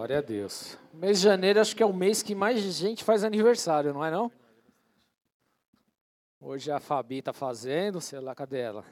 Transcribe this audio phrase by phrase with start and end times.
[0.00, 0.78] Glória a Deus.
[0.94, 4.10] Mês de janeiro acho que é o mês que mais gente faz aniversário, não é
[4.10, 4.32] não?
[6.40, 8.82] Hoje a Fabi está fazendo, sei lá, cadê ela?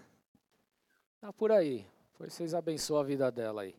[1.18, 1.86] Tá por aí.
[2.12, 3.74] Foi vocês abençoam a vida dela aí.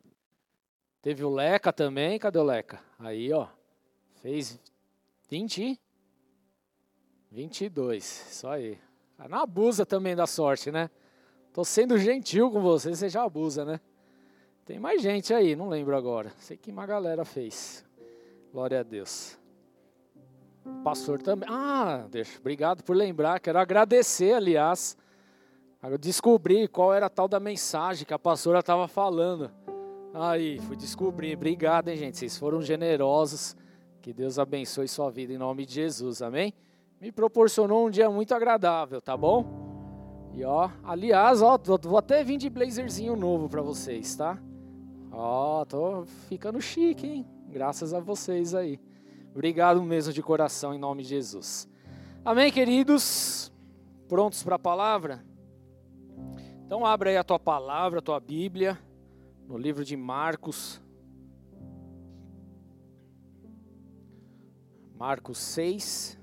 [1.03, 2.81] Teve o Leca também, cadê o Leca?
[2.97, 3.47] Aí, ó.
[4.23, 4.59] Fez
[5.29, 5.79] 20
[7.29, 8.81] 22, só aí.
[9.19, 10.89] Ah, não abusa também da sorte, né?
[11.53, 13.79] Tô sendo gentil com você, você já abusa, né?
[14.69, 16.31] Tem mais gente aí, não lembro agora.
[16.37, 17.83] Sei que uma galera fez.
[18.53, 19.35] Glória a Deus.
[20.83, 21.49] Pastor também.
[21.51, 22.37] Ah, deixa.
[22.37, 23.39] Obrigado por lembrar.
[23.39, 24.95] Quero agradecer, aliás.
[25.81, 29.49] Eu descobri qual era a tal da mensagem que a pastora estava falando.
[30.13, 31.35] Aí, fui descobrir.
[31.35, 32.19] Obrigado, hein, gente.
[32.19, 33.55] Vocês foram generosos.
[34.03, 36.21] Que Deus abençoe sua vida em nome de Jesus.
[36.21, 36.53] Amém?
[37.01, 40.31] Me proporcionou um dia muito agradável, tá bom?
[40.35, 44.39] E ó, aliás, ó, vou até vir de blazerzinho novo para vocês, tá?
[45.11, 47.27] Ó, tô ficando chique, hein?
[47.47, 48.79] Graças a vocês aí.
[49.33, 51.67] Obrigado mesmo de coração em nome de Jesus.
[52.23, 53.51] Amém, queridos?
[54.07, 55.23] Prontos para a palavra?
[56.65, 58.77] Então abre aí a tua palavra, a tua Bíblia,
[59.47, 60.81] no livro de Marcos.
[64.95, 66.18] Marcos 6.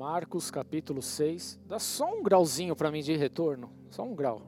[0.00, 1.60] Marcos capítulo 6.
[1.66, 3.70] Dá só um grauzinho para mim de retorno.
[3.90, 4.40] Só um grau.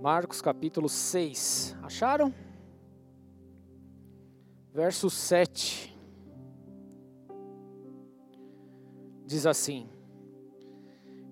[0.00, 1.76] Marcos capítulo 6.
[1.82, 2.32] Acharam?
[4.72, 5.94] Verso 7.
[9.26, 9.86] Diz assim: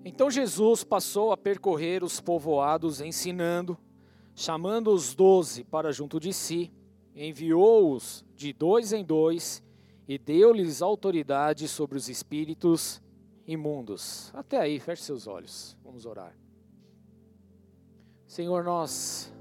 [0.05, 3.75] Então Jesus passou a percorrer os povoados, ensinando,
[4.35, 6.71] chamando os doze para junto de si,
[7.15, 9.63] enviou-os de dois em dois
[10.07, 13.01] e deu-lhes autoridade sobre os espíritos
[13.47, 14.31] imundos.
[14.33, 15.77] Até aí, feche seus olhos.
[15.83, 16.35] Vamos orar.
[18.25, 19.31] Senhor, nós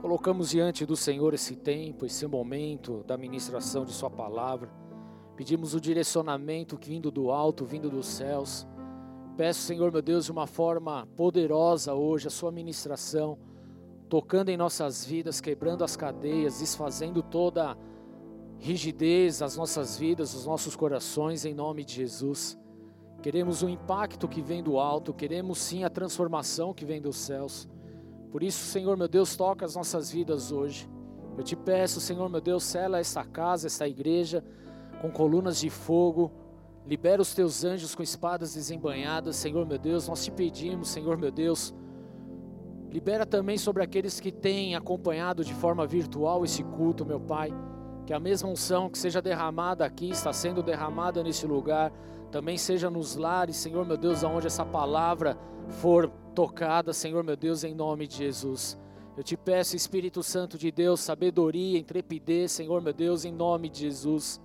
[0.00, 4.70] colocamos diante do Senhor esse tempo, esse momento da ministração de Sua palavra.
[5.36, 8.66] Pedimos o direcionamento vindo do alto, vindo dos céus.
[9.36, 13.38] Peço, Senhor, meu Deus, de uma forma poderosa hoje, a Sua ministração,
[14.08, 17.76] tocando em nossas vidas, quebrando as cadeias, desfazendo toda a
[18.62, 22.56] rigidez as nossas vidas, os nossos corações, em nome de Jesus.
[23.20, 27.68] Queremos o impacto que vem do alto, queremos sim a transformação que vem dos céus.
[28.30, 30.88] Por isso, Senhor meu Deus, toca as nossas vidas hoje.
[31.36, 34.44] Eu te peço, Senhor meu Deus, sela esta casa, esta igreja
[35.00, 36.30] com colunas de fogo.
[36.86, 40.06] Libera os teus anjos com espadas desembanhadas, Senhor meu Deus.
[40.06, 41.74] Nós te pedimos, Senhor meu Deus.
[42.92, 47.52] Libera também sobre aqueles que têm acompanhado de forma virtual esse culto, meu Pai.
[48.06, 51.92] Que a mesma unção que seja derramada aqui, está sendo derramada nesse lugar,
[52.30, 57.62] também seja nos lares, Senhor meu Deus, aonde essa palavra for tocada, Senhor meu Deus,
[57.62, 58.78] em nome de Jesus.
[59.16, 63.80] Eu te peço, Espírito Santo de Deus, sabedoria, intrepidez, Senhor meu Deus, em nome de
[63.80, 64.40] Jesus.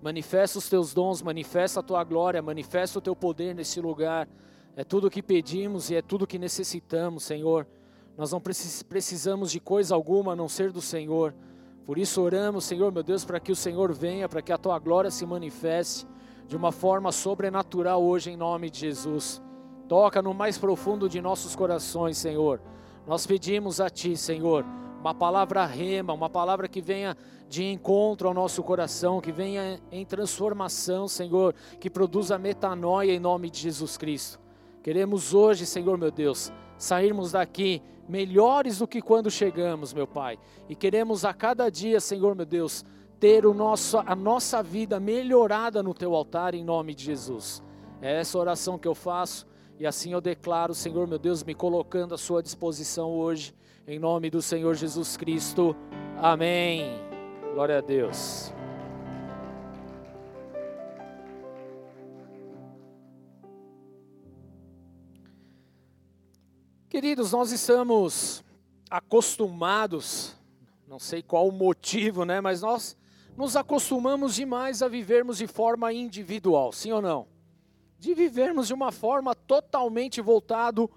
[0.00, 4.28] Manifesta os teus dons, manifesta a tua glória, manifesta o teu poder nesse lugar.
[4.76, 7.66] É tudo o que pedimos e é tudo o que necessitamos, Senhor.
[8.16, 11.34] Nós não precisamos de coisa alguma a não ser do Senhor.
[11.84, 14.78] Por isso oramos, Senhor, meu Deus, para que o Senhor venha, para que a tua
[14.78, 16.06] glória se manifeste
[16.46, 19.42] de uma forma sobrenatural hoje em nome de Jesus.
[19.88, 22.60] Toca no mais profundo de nossos corações, Senhor.
[23.06, 24.64] Nós pedimos a ti, Senhor,
[25.00, 27.16] uma palavra rema, uma palavra que venha
[27.48, 33.50] de encontro ao nosso coração, que venha em transformação, Senhor, que produza metanoia em nome
[33.50, 34.40] de Jesus Cristo.
[34.82, 40.38] Queremos hoje, Senhor meu Deus, sairmos daqui melhores do que quando chegamos, meu Pai.
[40.68, 42.84] E queremos a cada dia, Senhor meu Deus,
[43.18, 47.62] ter o nosso, a nossa vida melhorada no teu altar em nome de Jesus.
[48.00, 49.46] É essa oração que eu faço
[49.78, 53.54] e assim eu declaro, Senhor meu Deus, me colocando à sua disposição hoje,
[53.86, 55.74] em nome do Senhor Jesus Cristo.
[56.16, 57.00] Amém.
[57.54, 58.52] Glória a Deus.
[66.92, 68.44] Queridos, nós estamos
[68.90, 70.36] acostumados,
[70.86, 72.98] não sei qual o motivo, né, mas nós
[73.34, 77.26] nos acostumamos demais a vivermos de forma individual, sim ou não?
[77.98, 80.90] De vivermos de uma forma totalmente voltado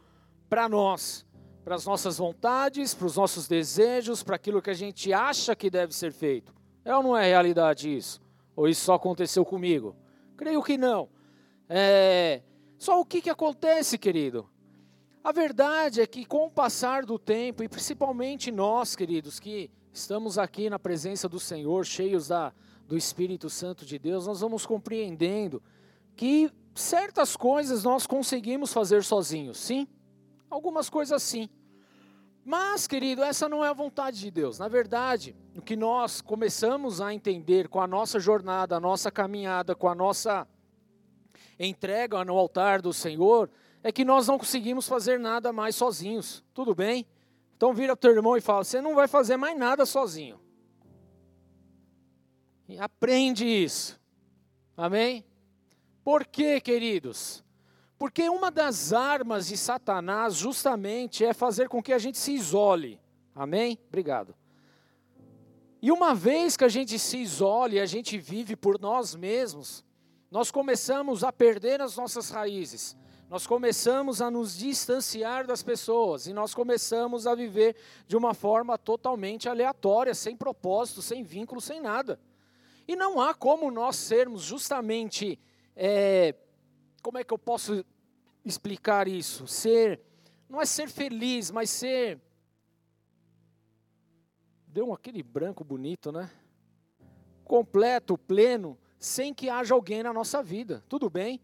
[0.49, 1.25] para nós,
[1.63, 5.69] para as nossas vontades, para os nossos desejos, para aquilo que a gente acha que
[5.69, 6.53] deve ser feito.
[6.83, 8.19] É ou não é realidade isso?
[8.53, 9.95] Ou isso só aconteceu comigo?
[10.35, 11.07] Creio que não.
[11.69, 12.41] É...
[12.77, 14.53] Só o que, que acontece, querido?
[15.25, 20.37] A verdade é que com o passar do tempo, e principalmente nós, queridos, que estamos
[20.37, 22.53] aqui na presença do Senhor, cheios da,
[22.87, 25.63] do Espírito Santo de Deus, nós vamos compreendendo
[26.15, 29.87] que certas coisas nós conseguimos fazer sozinhos, sim?
[30.47, 31.49] Algumas coisas sim.
[32.45, 34.59] Mas, querido, essa não é a vontade de Deus.
[34.59, 39.73] Na verdade, o que nós começamos a entender com a nossa jornada, a nossa caminhada,
[39.73, 40.47] com a nossa
[41.59, 43.49] entrega no altar do Senhor,
[43.85, 46.43] é que nós não conseguimos fazer nada mais sozinhos.
[46.55, 47.05] Tudo bem?
[47.55, 50.39] Então vira teu irmão e fala: você não vai fazer mais nada sozinho.
[52.67, 54.01] E aprende isso.
[54.75, 55.23] Amém?
[56.03, 57.43] Por quê, queridos?
[57.95, 62.99] Porque uma das armas de Satanás justamente é fazer com que a gente se isole.
[63.35, 63.77] Amém?
[63.87, 64.33] Obrigado.
[65.79, 69.85] E uma vez que a gente se isole, a gente vive por nós mesmos,
[70.31, 72.97] nós começamos a perder as nossas raízes.
[73.29, 77.75] Nós começamos a nos distanciar das pessoas e nós começamos a viver
[78.07, 82.19] de uma forma totalmente aleatória, sem propósito, sem vínculo, sem nada.
[82.87, 85.39] E não há como nós sermos justamente
[85.75, 86.35] é,
[87.01, 87.83] como é que eu posso
[88.43, 89.45] explicar isso?
[89.47, 90.01] Ser,
[90.47, 92.19] não é ser feliz, mas ser.
[94.67, 96.29] Deu aquele branco bonito, né?
[97.43, 100.83] Completo, pleno, sem que haja alguém na nossa vida.
[100.87, 101.41] Tudo bem?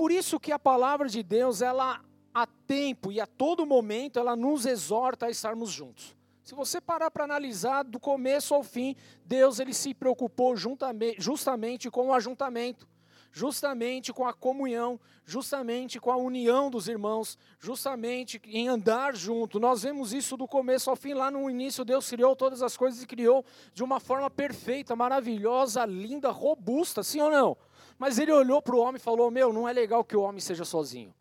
[0.00, 2.00] Por isso que a palavra de Deus, ela
[2.32, 6.16] a tempo e a todo momento, ela nos exorta a estarmos juntos.
[6.42, 12.06] Se você parar para analisar do começo ao fim, Deus ele se preocupou justamente com
[12.06, 12.88] o ajuntamento
[13.32, 19.60] justamente com a comunhão, justamente com a união dos irmãos, justamente em andar junto.
[19.60, 23.02] Nós vemos isso do começo ao fim, lá no início Deus criou todas as coisas
[23.02, 27.56] e criou de uma forma perfeita, maravilhosa, linda, robusta, sim ou não?
[28.00, 30.40] Mas ele olhou para o homem e falou: Meu, não é legal que o homem
[30.40, 31.14] seja sozinho.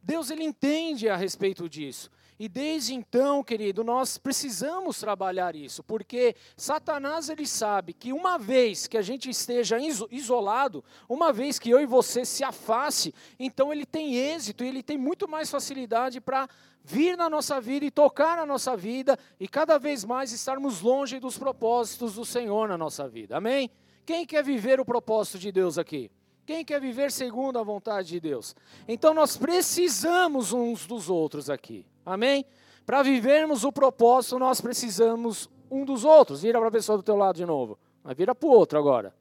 [0.00, 2.08] Deus ele entende a respeito disso.
[2.38, 8.86] E desde então, querido, nós precisamos trabalhar isso, porque Satanás ele sabe que uma vez
[8.86, 9.76] que a gente esteja
[10.10, 14.96] isolado, uma vez que eu e você se afaste, então ele tem êxito ele tem
[14.96, 16.48] muito mais facilidade para
[16.84, 21.18] vir na nossa vida e tocar na nossa vida e cada vez mais estarmos longe
[21.20, 23.36] dos propósitos do Senhor na nossa vida.
[23.36, 23.70] Amém?
[24.04, 26.10] Quem quer viver o propósito de Deus aqui?
[26.44, 28.54] Quem quer viver segundo a vontade de Deus?
[28.88, 31.86] Então nós precisamos uns dos outros aqui.
[32.04, 32.44] Amém?
[32.84, 36.42] Para vivermos o propósito, nós precisamos um dos outros.
[36.42, 37.78] Vira para a pessoa do teu lado de novo.
[38.02, 39.14] Mas vira para o outro agora.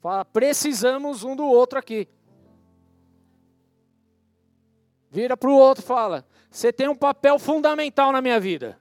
[0.00, 2.08] Fala, precisamos um do outro aqui.
[5.10, 8.78] Vira para o outro e fala: Você tem um papel fundamental na minha vida.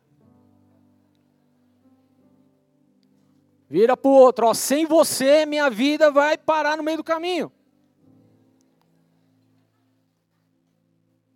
[3.74, 7.52] Vira para o outro: ó, Sem você, minha vida vai parar no meio do caminho.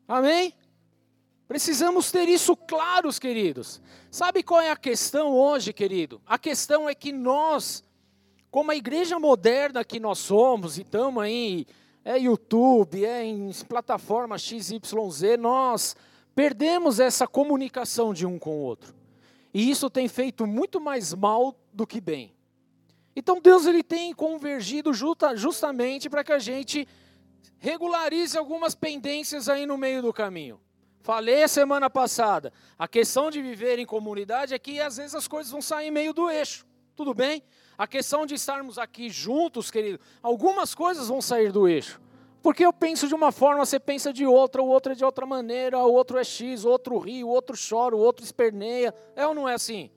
[0.07, 0.53] Amém?
[1.47, 3.81] Precisamos ter isso claros, queridos.
[4.11, 6.21] Sabe qual é a questão hoje, querido?
[6.27, 7.83] A questão é que nós,
[8.51, 11.65] como a igreja moderna que nós somos, e estamos aí,
[12.05, 14.79] é YouTube, é em plataforma XYZ,
[15.39, 15.95] nós
[16.35, 18.96] perdemos essa comunicação de um com o outro.
[19.53, 22.35] E isso tem feito muito mais mal do que bem.
[23.15, 26.87] Então Deus ele tem convergido justa, justamente para que a gente
[27.57, 30.59] regularize algumas pendências aí no meio do caminho.
[31.01, 35.51] Falei semana passada, a questão de viver em comunidade é que às vezes as coisas
[35.51, 36.65] vão sair meio do eixo.
[36.95, 37.41] Tudo bem?
[37.77, 42.01] A questão de estarmos aqui juntos, querido, algumas coisas vão sair do eixo.
[42.47, 45.25] Porque eu penso de uma forma, você pensa de outra, o outro é de outra
[45.25, 48.95] maneira, o outro é X, o outro ri, o outro chora, o outro esperneia.
[49.17, 49.91] É ou não é assim?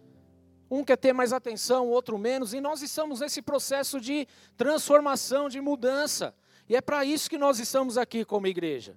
[0.69, 4.27] Um quer ter mais atenção, o outro menos, e nós estamos nesse processo de
[4.57, 6.35] transformação, de mudança.
[6.69, 8.97] E é para isso que nós estamos aqui como igreja.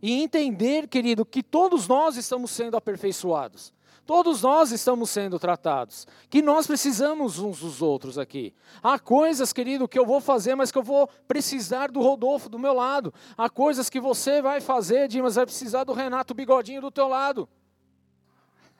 [0.00, 3.74] E entender, querido, que todos nós estamos sendo aperfeiçoados.
[4.06, 6.06] Todos nós estamos sendo tratados.
[6.28, 8.54] Que nós precisamos uns dos outros aqui.
[8.82, 12.58] Há coisas, querido, que eu vou fazer, mas que eu vou precisar do Rodolfo do
[12.58, 13.12] meu lado.
[13.36, 17.48] Há coisas que você vai fazer, Dimas, vai precisar do Renato Bigodinho do teu lado.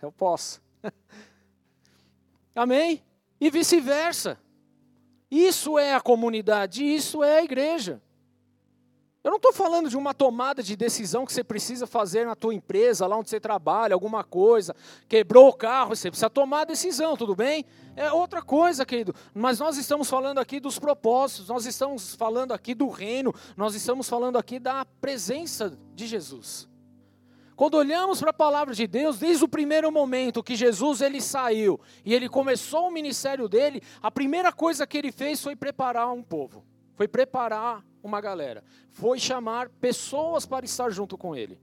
[0.02, 0.62] Eu posso.
[2.54, 3.02] Amém?
[3.40, 4.38] E vice-versa.
[5.30, 8.00] Isso é a comunidade, isso é a igreja.
[9.24, 12.52] Eu não estou falando de uma tomada de decisão que você precisa fazer na tua
[12.52, 14.76] empresa, lá onde você trabalha, alguma coisa,
[15.08, 17.64] quebrou o carro, você precisa tomar a decisão, tudo bem?
[17.96, 19.14] É outra coisa, querido.
[19.32, 24.06] Mas nós estamos falando aqui dos propósitos, nós estamos falando aqui do reino, nós estamos
[24.06, 26.68] falando aqui da presença de Jesus.
[27.56, 31.80] Quando olhamos para a palavra de Deus, desde o primeiro momento que Jesus ele saiu
[32.04, 36.22] e ele começou o ministério dele, a primeira coisa que ele fez foi preparar um
[36.22, 36.62] povo,
[36.94, 41.58] foi preparar uma galera, foi chamar pessoas para estar junto com ele.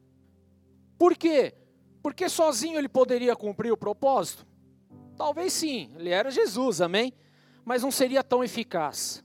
[0.97, 1.53] Por quê?
[2.01, 4.45] Porque sozinho ele poderia cumprir o propósito?
[5.17, 7.13] Talvez sim, ele era Jesus, amém?
[7.63, 9.23] Mas não seria tão eficaz.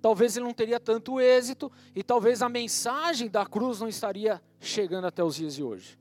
[0.00, 5.06] talvez ele não teria tanto êxito e talvez a mensagem da cruz não estaria chegando
[5.06, 5.98] até os dias de hoje.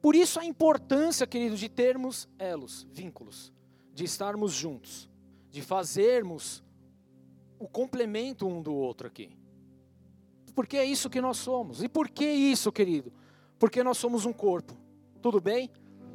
[0.00, 3.52] Por isso a importância, querido, de termos elos, vínculos,
[3.92, 5.08] de estarmos juntos,
[5.50, 6.63] de fazermos
[7.64, 9.30] o complemento um do outro aqui.
[10.54, 11.82] Porque é isso que nós somos.
[11.82, 13.10] E por que isso, querido?
[13.58, 14.76] Porque nós somos um corpo.
[15.22, 15.70] Tudo bem?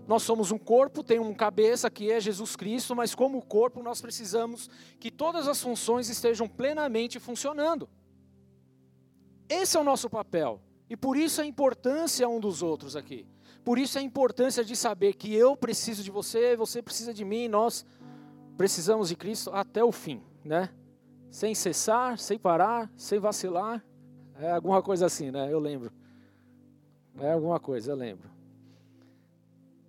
[0.08, 4.00] Nós somos um corpo, tem um cabeça que é Jesus Cristo, mas como corpo nós
[4.00, 7.90] precisamos que todas as funções estejam plenamente funcionando.
[9.50, 10.62] Esse é o nosso papel.
[10.88, 13.26] E por isso a importância um dos outros aqui.
[13.64, 17.48] Por isso a importância de saber que eu preciso de você, você precisa de mim,
[17.48, 17.86] nós
[18.56, 20.70] precisamos de Cristo até o fim, né?
[21.30, 23.84] Sem cessar, sem parar, sem vacilar.
[24.40, 25.52] É alguma coisa assim, né?
[25.52, 25.92] Eu lembro.
[27.20, 28.30] É alguma coisa, eu lembro.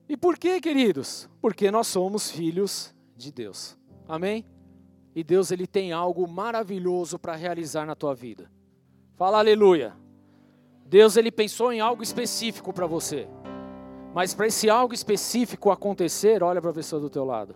[0.08, 1.28] E por que, queridos?
[1.40, 3.78] Porque nós somos filhos de Deus.
[4.08, 4.44] Amém?
[5.14, 8.50] E Deus ele tem algo maravilhoso para realizar na tua vida.
[9.14, 9.94] Fala aleluia.
[10.84, 13.28] Deus ele pensou em algo específico para você.
[14.12, 17.54] Mas para esse algo específico acontecer, olha para a pessoa do teu lado.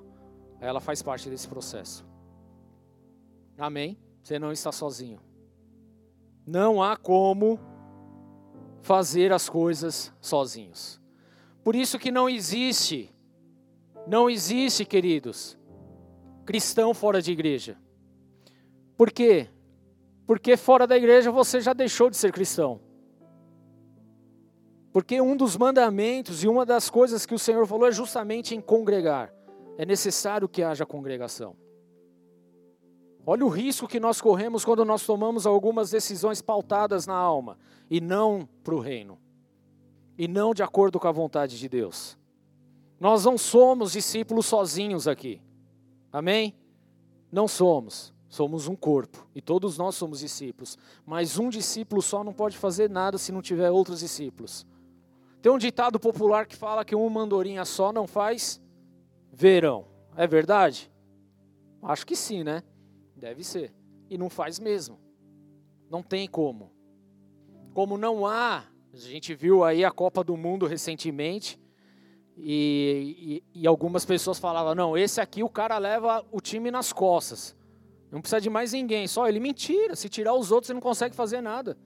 [0.61, 2.07] Ela faz parte desse processo.
[3.58, 3.99] Amém?
[4.23, 5.20] Você não está sozinho.
[6.46, 7.58] Não há como
[8.82, 11.00] fazer as coisas sozinhos.
[11.62, 13.11] Por isso que não existe,
[14.06, 15.58] não existe, queridos,
[16.44, 17.78] cristão fora de igreja.
[18.96, 19.49] Por quê?
[20.26, 22.80] Porque fora da igreja você já deixou de ser cristão.
[24.92, 28.61] Porque um dos mandamentos e uma das coisas que o Senhor falou é justamente em
[28.61, 29.34] congregar.
[29.76, 31.56] É necessário que haja congregação.
[33.26, 38.00] Olha o risco que nós corremos quando nós tomamos algumas decisões pautadas na alma e
[38.00, 39.19] não para o reino,
[40.19, 42.19] e não de acordo com a vontade de Deus.
[43.00, 45.40] Nós não somos discípulos sozinhos aqui,
[46.12, 46.54] amém?
[47.33, 50.76] Não somos, somos um corpo e todos nós somos discípulos,
[51.07, 54.66] mas um discípulo só não pode fazer nada se não tiver outros discípulos.
[55.40, 58.61] Tem um ditado popular que fala que uma mandorinha só não faz
[59.33, 60.90] verão, é verdade?
[61.83, 62.62] Acho que sim, né?
[63.25, 63.73] Deve ser.
[64.11, 65.00] E não faz mesmo.
[65.90, 66.71] Não tem como.
[67.73, 71.59] Como não há, a gente viu aí a Copa do Mundo recentemente,
[72.37, 76.93] e, e, e, algumas pessoas falavam: não, esse aqui o cara leva o time nas
[76.93, 77.57] costas.
[78.11, 79.40] Não precisa de mais ninguém, só ele.
[79.40, 81.78] Mentira, se tirar os outros, você não consegue fazer nada.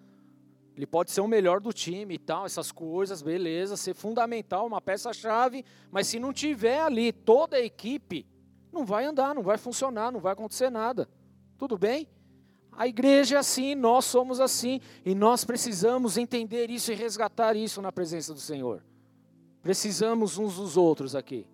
[0.76, 4.80] Ele pode ser o melhor do time e tal, essas coisas, beleza, ser fundamental, uma
[4.80, 8.26] peça-chave, mas se não tiver ali toda a equipe,
[8.72, 11.08] não vai andar, não vai funcionar, não vai acontecer nada.
[11.58, 12.08] Tudo bem?
[12.72, 17.82] A igreja é assim, nós somos assim, e nós precisamos entender isso e resgatar isso
[17.82, 18.84] na presença do Senhor.
[19.60, 21.44] Precisamos uns dos outros aqui.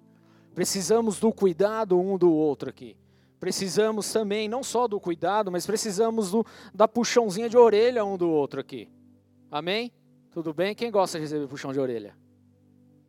[0.54, 2.94] Precisamos do cuidado um do outro aqui.
[3.40, 8.28] Precisamos também, não só do cuidado, mas precisamos do, da puxãozinha de orelha um do
[8.28, 8.88] outro aqui.
[9.50, 9.90] Amém?
[10.30, 10.74] Tudo bem?
[10.74, 12.14] Quem gosta de receber puxão de orelha?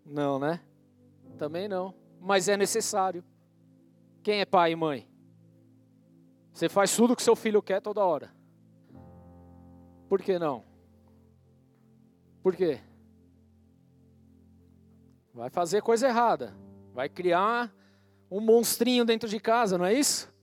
[0.06, 0.62] Não, né?
[1.38, 1.94] Também não.
[2.22, 3.24] Mas é necessário.
[4.24, 5.08] Quem é pai e mãe?
[6.56, 8.32] Você faz tudo o que seu filho quer toda hora.
[10.08, 10.64] Por que não?
[12.42, 12.80] Por quê?
[15.34, 16.56] Vai fazer coisa errada.
[16.94, 17.76] Vai criar
[18.32, 20.34] um monstrinho dentro de casa, não é isso?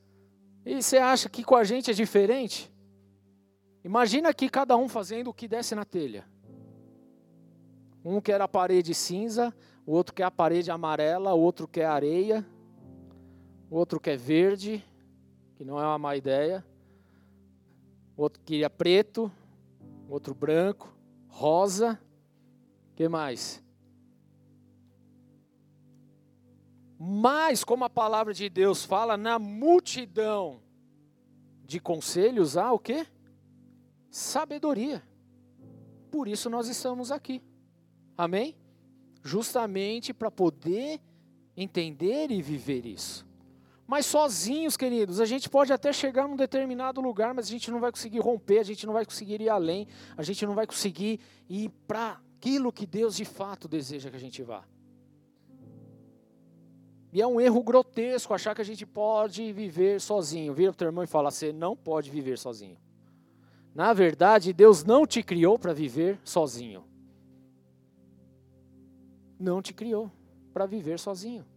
[0.67, 2.71] E você acha que com a gente é diferente?
[3.83, 6.27] Imagina aqui cada um fazendo o que desce na telha.
[8.05, 9.51] Um quer a parede cinza,
[9.87, 12.45] o outro quer a parede amarela, o outro quer areia,
[13.71, 14.85] o outro quer verde,
[15.63, 16.67] que não é uma má ideia.
[18.17, 19.31] Outro queria preto,
[20.09, 20.93] outro branco,
[21.29, 22.01] rosa.
[22.97, 23.63] que mais?
[26.99, 30.61] Mas, como a palavra de Deus fala, na multidão
[31.65, 33.07] de conselhos há o quê?
[34.11, 35.01] Sabedoria.
[36.11, 37.41] Por isso nós estamos aqui.
[38.19, 38.57] Amém?
[39.23, 41.01] Justamente para poder
[41.57, 43.32] entender e viver isso.
[43.93, 47.79] Mas sozinhos, queridos, a gente pode até chegar num determinado lugar, mas a gente não
[47.79, 51.21] vai conseguir romper, a gente não vai conseguir ir além, a gente não vai conseguir
[51.47, 54.65] ir para aquilo que Deus de fato deseja que a gente vá.
[57.13, 60.55] E é um erro grotesco achar que a gente pode viver sozinho.
[60.55, 62.79] Vira para o teu irmão e fala: você não pode viver sozinho.
[63.75, 66.83] Na verdade, Deus não te criou para viver sozinho.
[69.39, 70.11] Não te criou
[70.51, 71.52] para viver sozinho.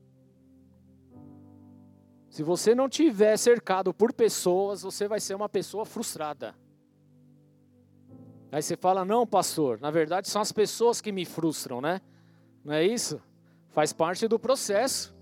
[2.36, 6.54] Se você não tiver cercado por pessoas, você vai ser uma pessoa frustrada.
[8.52, 12.02] Aí você fala, não, pastor, na verdade são as pessoas que me frustram, né?
[12.62, 13.22] Não é isso?
[13.70, 15.16] Faz parte do processo.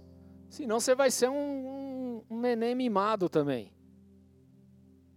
[0.50, 3.72] Senão você vai ser um, um, um neném mimado também.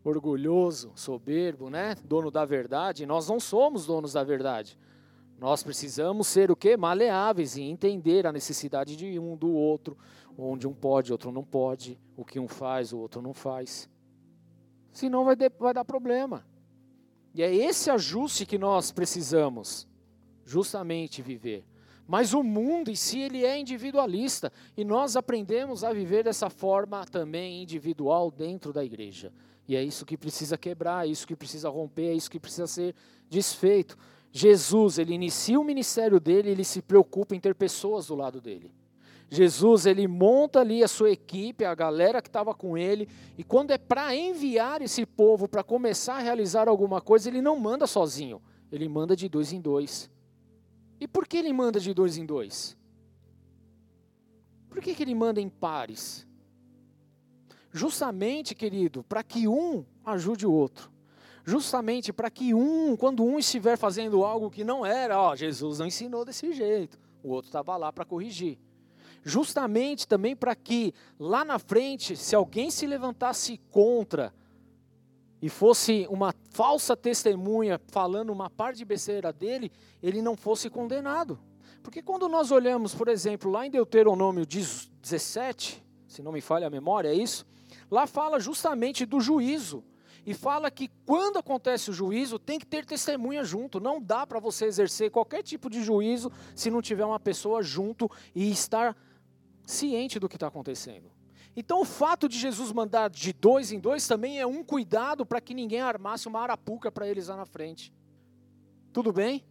[0.05, 1.95] orgulhoso, soberbo, né?
[2.05, 3.07] Dono da verdade.
[3.07, 4.79] Nós não somos donos da verdade.
[5.39, 6.77] Nós precisamos ser o quê?
[6.77, 9.97] Maleáveis e entender a necessidade de um do outro,
[10.39, 13.89] onde um pode, outro não pode, o que um faz, o outro não faz.
[14.93, 16.47] Senão vai, de, vai dar problema.
[17.35, 19.87] E é esse ajuste que nós precisamos
[20.45, 21.65] justamente viver.
[22.07, 27.05] Mas o mundo em si ele é individualista e nós aprendemos a viver dessa forma
[27.05, 29.33] também individual dentro da igreja.
[29.69, 32.69] E é isso que precisa quebrar, é isso que precisa romper, é isso que precisa
[32.69, 32.95] ser
[33.29, 33.99] desfeito.
[34.31, 38.73] Jesus, ele inicia o ministério dele, ele se preocupa em ter pessoas do lado dele.
[39.29, 43.73] Jesus, ele monta ali a sua equipe, a galera que estava com ele, e quando
[43.73, 48.41] é para enviar esse povo para começar a realizar alguma coisa, ele não manda sozinho,
[48.71, 50.09] ele manda de dois em dois.
[51.01, 52.77] E por que ele manda de dois em dois?
[54.69, 56.27] Por que, que ele manda em pares?
[57.73, 60.91] Justamente, querido, para que um ajude o outro.
[61.45, 65.87] Justamente para que um, quando um estiver fazendo algo que não era, ó, Jesus não
[65.87, 68.59] ensinou desse jeito, o outro estava lá para corrigir.
[69.23, 74.33] Justamente também para que lá na frente, se alguém se levantasse contra
[75.41, 79.71] e fosse uma falsa testemunha falando uma parte de besteira dele,
[80.03, 81.39] ele não fosse condenado.
[81.83, 86.71] Porque quando nós olhamos, por exemplo, lá em Deuteronômio 17, se não me falha a
[86.71, 87.47] memória, é isso?
[87.91, 89.85] Lá fala justamente do juízo.
[90.27, 93.79] E fala que quando acontece o juízo, tem que ter testemunha junto.
[93.79, 98.11] Não dá para você exercer qualquer tipo de juízo se não tiver uma pessoa junto
[98.35, 98.97] e estar
[99.65, 101.13] ciente do que está acontecendo.
[101.55, 105.41] Então, o fato de Jesus mandar de dois em dois também é um cuidado para
[105.41, 107.95] que ninguém armasse uma arapuca para eles lá na frente.
[108.93, 109.47] Tudo bem?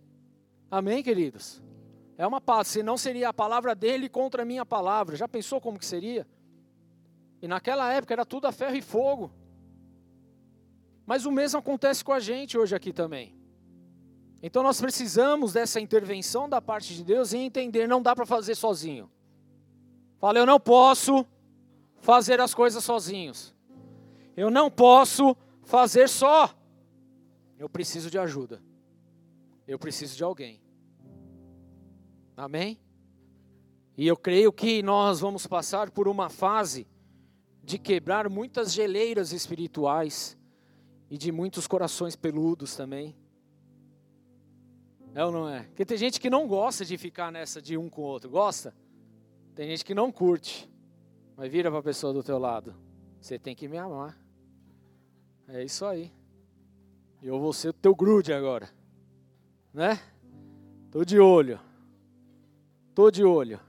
[0.70, 1.64] Amém, queridos?
[2.18, 5.16] É uma paz, senão seria a palavra dele contra a minha palavra.
[5.16, 6.28] Já pensou como que seria?
[7.42, 9.32] E naquela época era tudo a ferro e fogo.
[11.06, 13.36] Mas o mesmo acontece com a gente hoje aqui também.
[14.42, 18.56] Então nós precisamos dessa intervenção da parte de Deus e entender, não dá para fazer
[18.56, 19.10] sozinho.
[20.20, 21.26] Fala, eu não posso
[22.00, 23.56] fazer as coisas sozinhos.
[24.36, 26.54] Eu não posso fazer só.
[27.58, 28.62] Eu preciso de ajuda.
[29.68, 30.62] Eu preciso de alguém.
[32.36, 32.80] Amém?
[33.98, 36.86] E eu creio que nós vamos passar por uma fase
[37.64, 40.38] de quebrar muitas geleiras espirituais
[41.10, 43.16] e de muitos corações peludos também.
[45.14, 45.64] É ou não é?
[45.64, 48.30] Porque tem gente que não gosta de ficar nessa de um com o outro.
[48.30, 48.76] Gosta?
[49.56, 50.70] Tem gente que não curte.
[51.38, 52.76] Mas vira para a pessoa do teu lado.
[53.22, 54.18] Você tem que me amar.
[55.48, 56.12] É isso aí.
[57.22, 58.70] Eu vou ser o teu grude agora.
[59.74, 60.00] Né?
[60.92, 61.60] Tô de olho.
[62.94, 63.60] Tô de olho.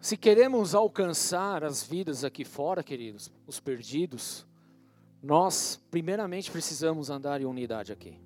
[0.00, 4.46] Se queremos alcançar as vidas aqui fora, queridos, os perdidos,
[5.22, 8.18] nós primeiramente precisamos andar em unidade aqui.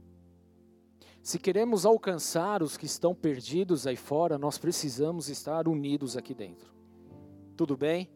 [1.20, 6.72] Se queremos alcançar os que estão perdidos aí fora, nós precisamos estar unidos aqui dentro.
[7.56, 8.08] Tudo bem?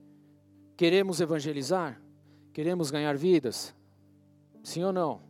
[0.76, 2.00] Queremos evangelizar?
[2.52, 3.74] Queremos ganhar vidas?
[4.62, 5.20] Sim ou não?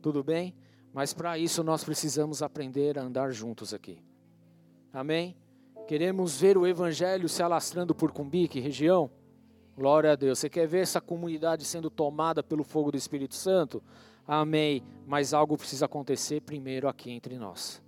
[0.00, 0.54] Tudo bem?
[0.94, 4.02] Mas para isso nós precisamos aprender a andar juntos aqui.
[4.90, 5.36] Amém?
[5.86, 9.08] Queremos ver o evangelho se alastrando por Cumbique, região?
[9.76, 10.38] Glória a Deus.
[10.40, 13.82] Você quer ver essa comunidade sendo tomada pelo fogo do Espírito Santo?
[14.26, 14.82] Amém.
[15.06, 17.80] Mas algo precisa acontecer primeiro aqui entre nós.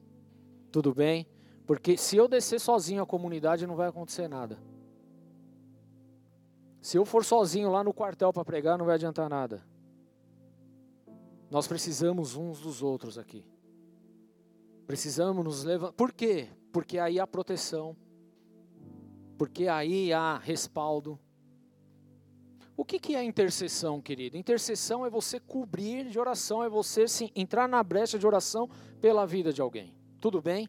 [0.70, 1.26] Tudo bem?
[1.66, 4.58] Porque se eu descer sozinho a comunidade, não vai acontecer nada.
[6.80, 9.66] Se eu for sozinho lá no quartel para pregar, não vai adiantar nada.
[11.50, 13.44] Nós precisamos uns dos outros aqui.
[14.88, 15.92] Precisamos nos levantar.
[15.92, 16.48] Por quê?
[16.72, 17.94] Porque aí há proteção.
[19.36, 21.20] Porque aí há respaldo.
[22.74, 24.38] O que, que é intercessão, querido?
[24.38, 28.66] Intercessão é você cobrir de oração, é você sim, entrar na brecha de oração
[28.98, 29.94] pela vida de alguém.
[30.22, 30.66] Tudo bem?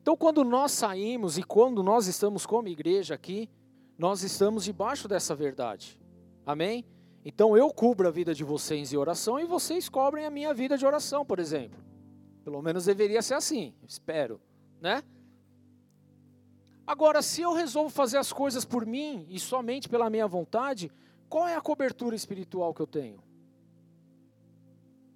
[0.00, 3.50] Então, quando nós saímos e quando nós estamos como igreja aqui,
[3.98, 6.00] nós estamos debaixo dessa verdade.
[6.46, 6.82] Amém?
[7.22, 10.78] Então, eu cubro a vida de vocês em oração e vocês cobrem a minha vida
[10.78, 11.84] de oração, por exemplo.
[12.44, 14.40] Pelo menos deveria ser assim, espero,
[14.80, 15.02] né?
[16.86, 20.92] Agora, se eu resolvo fazer as coisas por mim e somente pela minha vontade,
[21.28, 23.22] qual é a cobertura espiritual que eu tenho?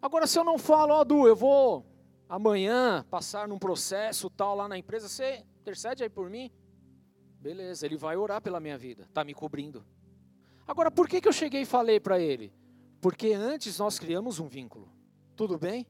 [0.00, 1.84] Agora, se eu não falo, ó, oh, Du, eu vou
[2.28, 6.50] amanhã passar num processo tal lá na empresa, você intercede aí por mim?
[7.38, 9.84] Beleza, ele vai orar pela minha vida, está me cobrindo.
[10.66, 12.52] Agora, por que, que eu cheguei e falei para ele?
[13.00, 14.90] Porque antes nós criamos um vínculo.
[15.36, 15.86] Tudo bem?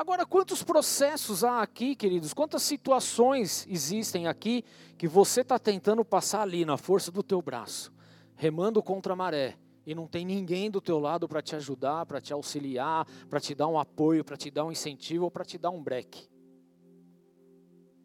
[0.00, 2.32] Agora, quantos processos há aqui, queridos?
[2.32, 4.64] Quantas situações existem aqui
[4.96, 7.92] que você está tentando passar ali na força do teu braço?
[8.40, 12.22] remando contra a maré, e não tem ninguém do teu lado para te ajudar, para
[12.22, 15.58] te auxiliar, para te dar um apoio, para te dar um incentivo ou para te
[15.58, 16.26] dar um break.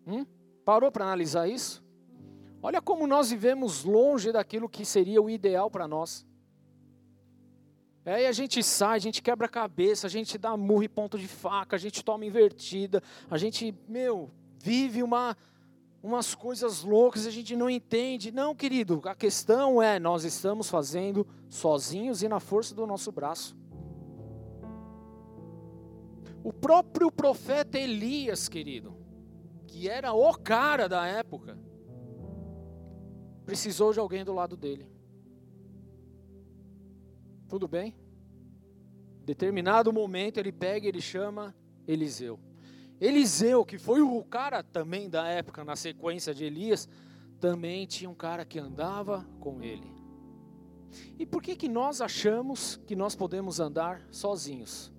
[0.06, 0.26] Hum?
[0.66, 1.82] Parou para analisar isso?
[2.62, 6.26] Olha como nós vivemos longe daquilo que seria o ideal para nós.
[8.06, 11.18] Aí a gente sai, a gente quebra a cabeça, a gente dá murro e ponto
[11.18, 15.36] de faca, a gente toma invertida, a gente, meu, vive uma,
[16.04, 18.32] umas coisas loucas, a gente não entende.
[18.32, 23.58] Não, querido, a questão é, nós estamos fazendo sozinhos e na força do nosso braço.
[26.44, 28.96] O próprio profeta Elias, querido,
[29.66, 31.58] que era o cara da época,
[33.48, 34.95] precisou de alguém do lado dele.
[37.48, 37.96] Tudo bem?
[39.24, 41.56] Determinado momento ele pega ele chama
[41.88, 42.40] Eliseu.
[43.00, 46.88] Eliseu, que foi o cara também da época na sequência de Elias,
[47.40, 49.94] também tinha um cara que andava com ele.
[51.20, 54.94] E por que que nós achamos que nós podemos andar sozinhos?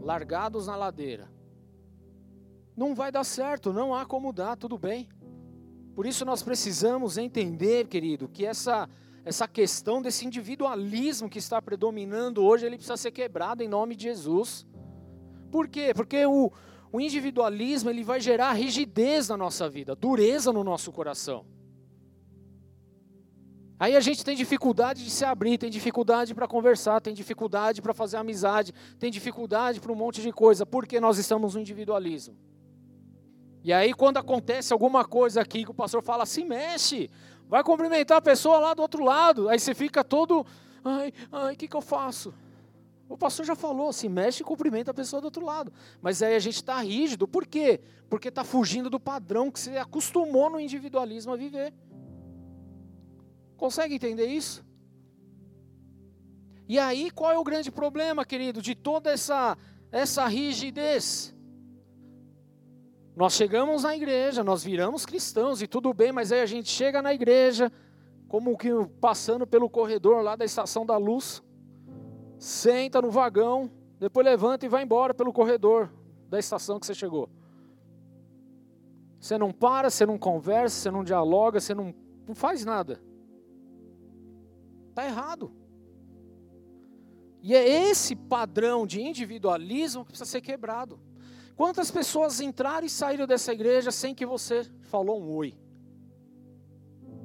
[0.00, 1.30] Largados na ladeira.
[2.76, 5.08] Não vai dar certo, não há como dar, tudo bem.
[5.94, 8.88] Por isso nós precisamos entender, querido, que essa
[9.28, 14.04] essa questão desse individualismo que está predominando hoje, ele precisa ser quebrado em nome de
[14.04, 14.66] Jesus.
[15.52, 15.92] Por quê?
[15.94, 16.50] Porque o,
[16.90, 21.44] o individualismo ele vai gerar rigidez na nossa vida, dureza no nosso coração.
[23.78, 27.92] Aí a gente tem dificuldade de se abrir, tem dificuldade para conversar, tem dificuldade para
[27.92, 32.34] fazer amizade, tem dificuldade para um monte de coisa, porque nós estamos no individualismo.
[33.62, 37.10] E aí, quando acontece alguma coisa aqui que o pastor fala, se mexe,
[37.48, 39.48] vai cumprimentar a pessoa lá do outro lado.
[39.48, 40.46] Aí você fica todo,
[40.84, 42.34] ai, ai, o que, que eu faço?
[43.08, 45.72] O pastor já falou, se mexe e cumprimenta a pessoa do outro lado.
[46.02, 47.80] Mas aí a gente está rígido, por quê?
[48.10, 51.72] Porque está fugindo do padrão que você acostumou no individualismo a viver.
[53.56, 54.64] Consegue entender isso?
[56.68, 59.56] E aí, qual é o grande problema, querido, de toda essa,
[59.90, 61.34] essa rigidez?
[63.18, 67.02] Nós chegamos na igreja, nós viramos cristãos e tudo bem, mas aí a gente chega
[67.02, 67.72] na igreja,
[68.28, 71.42] como que passando pelo corredor lá da estação da luz,
[72.38, 75.92] senta no vagão, depois levanta e vai embora pelo corredor
[76.28, 77.28] da estação que você chegou.
[79.18, 81.92] Você não para, você não conversa, você não dialoga, você não,
[82.24, 83.02] não faz nada.
[84.90, 85.50] Está errado.
[87.42, 91.07] E é esse padrão de individualismo que precisa ser quebrado.
[91.58, 95.58] Quantas pessoas entraram e saíram dessa igreja sem que você falou um oi?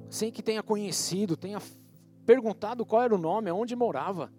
[0.09, 1.61] Sem que tenha conhecido, tenha
[2.25, 4.33] perguntado qual era o nome, aonde morava?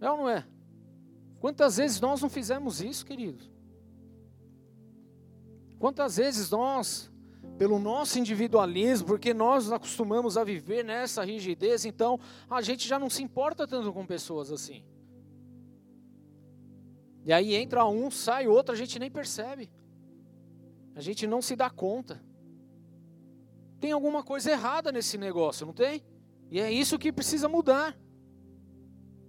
[0.00, 0.46] É ou não é?
[1.38, 3.52] Quantas vezes nós não fizemos isso, queridos?
[5.78, 7.12] Quantas vezes nós,
[7.58, 12.98] pelo nosso individualismo, porque nós nos acostumamos a viver nessa rigidez, então a gente já
[12.98, 14.82] não se importa tanto com pessoas assim.
[17.24, 19.70] E aí entra um, sai outro, a gente nem percebe.
[20.94, 22.22] A gente não se dá conta.
[23.80, 26.04] Tem alguma coisa errada nesse negócio, não tem?
[26.50, 27.96] E é isso que precisa mudar.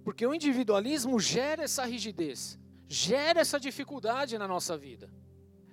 [0.04, 5.10] Porque o individualismo gera essa rigidez, gera essa dificuldade na nossa vida.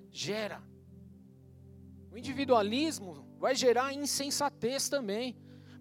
[0.09, 0.63] Gera.
[2.11, 5.37] O individualismo vai gerar insensatez também.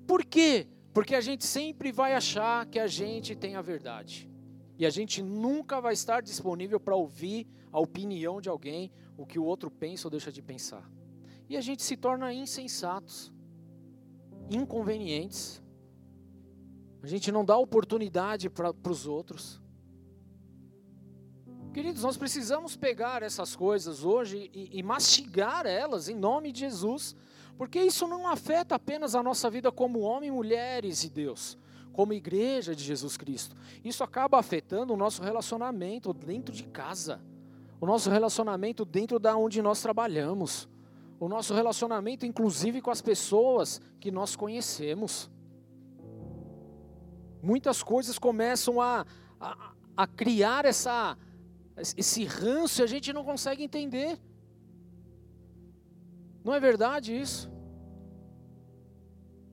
[0.06, 0.66] Por quê?
[0.92, 4.29] Porque a gente sempre vai achar que a gente tem a verdade.
[4.80, 9.38] E a gente nunca vai estar disponível para ouvir a opinião de alguém, o que
[9.38, 10.90] o outro pensa ou deixa de pensar.
[11.50, 13.30] E a gente se torna insensatos,
[14.48, 15.62] inconvenientes.
[17.02, 19.60] A gente não dá oportunidade para os outros.
[21.74, 27.14] Queridos, nós precisamos pegar essas coisas hoje e, e, mastigar elas em nome de Jesus,
[27.58, 31.58] porque isso não afeta apenas a nossa vida como homem, mulheres e Deus,
[31.92, 33.56] como igreja de Jesus Cristo.
[33.84, 37.20] Isso acaba afetando o nosso relacionamento dentro de casa,
[37.80, 40.68] o nosso relacionamento dentro da onde nós trabalhamos,
[41.18, 45.30] o nosso relacionamento inclusive com as pessoas que nós conhecemos.
[47.42, 49.06] Muitas coisas começam a,
[49.40, 51.16] a, a criar essa,
[51.96, 54.18] esse ranço e a gente não consegue entender.
[56.44, 57.50] Não é verdade isso?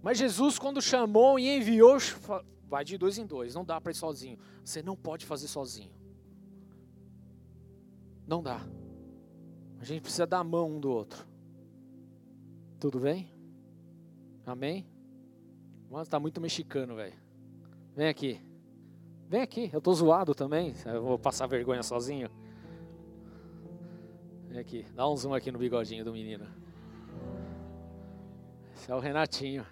[0.02, 1.98] Mas Jesus, quando chamou e enviou,
[2.68, 4.38] vai de dois em dois, não dá para ir sozinho.
[4.64, 5.92] Você não pode fazer sozinho.
[8.26, 8.62] Não dá.
[9.80, 11.26] A gente precisa dar a mão um do outro.
[12.80, 13.32] Tudo bem?
[14.46, 14.88] Amém?
[15.90, 17.16] Mas tá muito mexicano, velho.
[17.96, 18.42] Vem aqui.
[19.30, 20.74] Vem aqui, eu tô zoado também.
[20.86, 22.30] Eu vou passar vergonha sozinho.
[24.48, 26.48] Vem aqui, dá um zoom aqui no bigodinho do menino.
[28.74, 29.66] Esse é o Renatinho.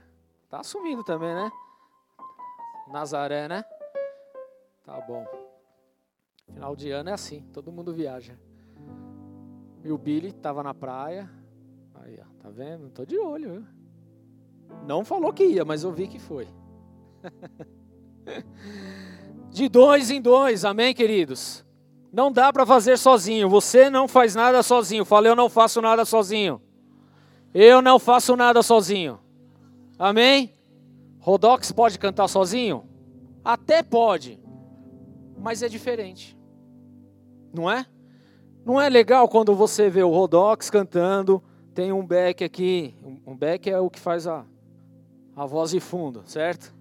[0.55, 1.51] Tá assumindo também, né?
[2.87, 3.65] Nazaré, né?
[4.85, 5.27] Tá bom.
[6.45, 8.39] Final de ano é assim, todo mundo viaja.
[9.83, 11.29] E o Billy tava na praia.
[11.95, 12.89] Aí, ó, tá vendo?
[12.89, 13.65] Tô de olho, viu?
[14.87, 16.47] Não falou que ia, mas eu vi que foi.
[19.51, 21.65] De dois em dois, amém, queridos?
[22.13, 23.49] Não dá para fazer sozinho.
[23.49, 25.03] Você não faz nada sozinho.
[25.03, 26.61] Falei, eu não faço nada sozinho.
[27.53, 29.24] Eu não faço nada sozinho.
[29.97, 30.53] Amém?
[31.19, 32.85] Rodox pode cantar sozinho?
[33.43, 34.39] Até pode,
[35.37, 36.37] mas é diferente.
[37.53, 37.85] Não é?
[38.65, 41.41] Não é legal quando você vê o Rodox cantando,
[41.73, 44.45] tem um back aqui, um back é o que faz a,
[45.35, 46.75] a voz de fundo, certo?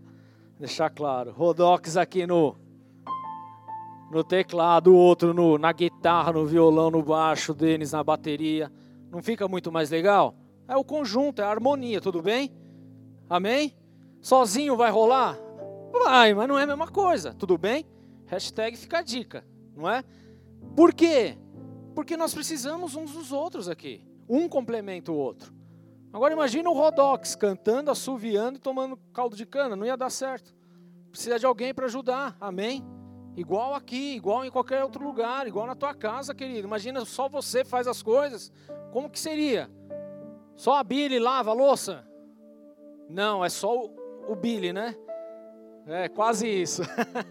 [0.58, 1.32] Deixar claro.
[1.32, 2.56] Rodox aqui no
[4.10, 8.70] no teclado, outro no, na guitarra, no violão, no baixo, Denis na bateria.
[9.10, 10.36] Não fica muito mais legal?
[10.68, 12.52] É o conjunto, é a harmonia, tudo bem?
[13.28, 13.76] Amém?
[14.20, 15.38] Sozinho vai rolar?
[15.92, 17.86] Vai, mas não é a mesma coisa, tudo bem?
[18.26, 19.44] Hashtag fica a dica,
[19.76, 20.02] não é?
[20.76, 21.38] Por quê?
[21.94, 24.06] Porque nós precisamos uns dos outros aqui.
[24.28, 25.54] Um complementa o outro.
[26.12, 30.54] Agora imagina o Rodox cantando, assoviando e tomando caldo de cana, não ia dar certo.
[31.10, 32.84] Precisa de alguém para ajudar, amém?
[33.36, 36.66] Igual aqui, igual em qualquer outro lugar, igual na tua casa, querido.
[36.66, 38.52] Imagina só você faz as coisas.
[38.92, 39.70] Como que seria?
[40.56, 42.06] Só a Billy lava a louça?
[43.08, 43.90] Não, é só o,
[44.28, 44.96] o Billy, né?
[45.86, 46.82] É quase isso.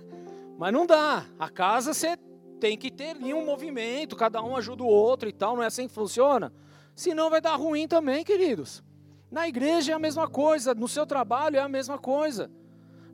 [0.58, 1.26] Mas não dá.
[1.40, 2.18] A casa você
[2.60, 5.68] tem que ter ali um movimento, cada um ajuda o outro e tal, não é
[5.68, 6.54] assim que funciona?
[6.96, 8.84] Senão vai dar ruim também, queridos.
[9.30, 12.52] Na igreja é a mesma coisa, no seu trabalho é a mesma coisa.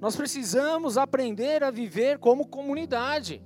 [0.02, 3.41] Nós precisamos aprender a viver como comunidade,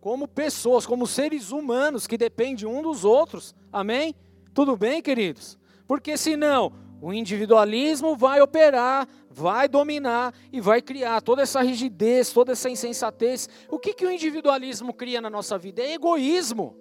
[0.00, 3.54] como pessoas, como seres humanos que dependem um dos outros.
[3.72, 4.14] Amém?
[4.54, 5.58] Tudo bem, queridos?
[5.86, 12.52] Porque senão o individualismo vai operar, vai dominar e vai criar toda essa rigidez, toda
[12.52, 13.48] essa insensatez.
[13.68, 15.82] O que, que o individualismo cria na nossa vida?
[15.82, 16.76] É egoísmo.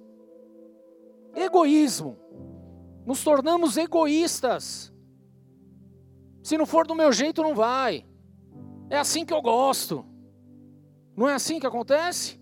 [1.36, 2.18] Egoísmo.
[3.06, 4.94] Nos tornamos egoístas.
[6.42, 8.06] Se não for do meu jeito, não vai.
[8.90, 10.06] É assim que eu gosto.
[11.16, 12.40] Não é assim que acontece?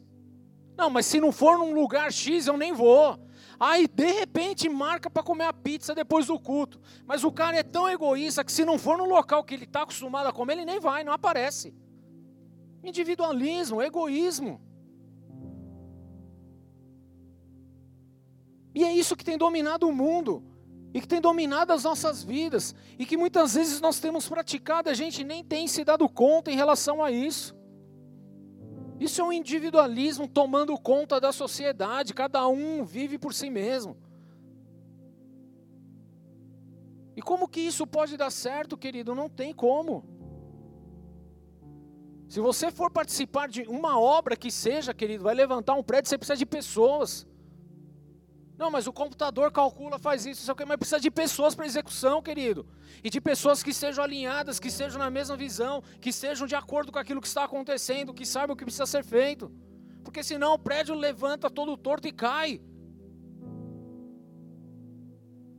[0.77, 3.17] Não, mas se não for num lugar X, eu nem vou.
[3.65, 6.81] Aí, de repente, marca para comer a pizza depois do culto.
[7.05, 9.83] Mas o cara é tão egoísta que se não for no local que ele está
[9.83, 11.73] acostumado a comer, ele nem vai, não aparece.
[12.83, 14.59] Individualismo, egoísmo.
[18.75, 20.43] E é isso que tem dominado o mundo
[20.93, 24.93] e que tem dominado as nossas vidas, e que muitas vezes nós temos praticado, a
[24.93, 27.55] gente nem tem se dado conta em relação a isso.
[28.99, 33.97] Isso é um individualismo tomando conta da sociedade, cada um vive por si mesmo.
[37.15, 39.13] E como que isso pode dar certo, querido?
[39.13, 40.03] Não tem como.
[42.27, 46.17] Se você for participar de uma obra que seja, querido, vai levantar um prédio, você
[46.17, 47.27] precisa de pessoas.
[48.63, 52.65] Não, mas o computador calcula, faz isso, que mas precisa de pessoas para execução, querido.
[53.03, 56.89] E de pessoas que estejam alinhadas, que estejam na mesma visão, que estejam de acordo
[56.89, 59.51] com aquilo que está acontecendo, que saibam o que precisa ser feito.
[60.01, 62.61] Porque senão o prédio levanta todo torto e cai.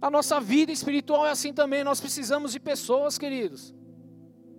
[0.01, 3.75] A nossa vida espiritual é assim também, nós precisamos de pessoas, queridos.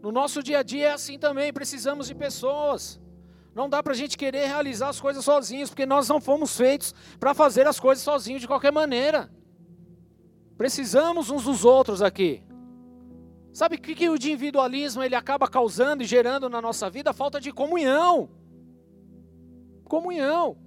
[0.03, 3.01] No nosso dia a dia é assim também, precisamos de pessoas.
[3.55, 6.93] Não dá para a gente querer realizar as coisas sozinhos, porque nós não fomos feitos
[7.17, 9.31] para fazer as coisas sozinhos de qualquer maneira.
[10.57, 12.43] Precisamos uns dos outros aqui.
[13.53, 17.13] Sabe o que, que o individualismo ele acaba causando e gerando na nossa vida?
[17.13, 18.29] falta de comunhão.
[19.85, 20.57] Comunhão.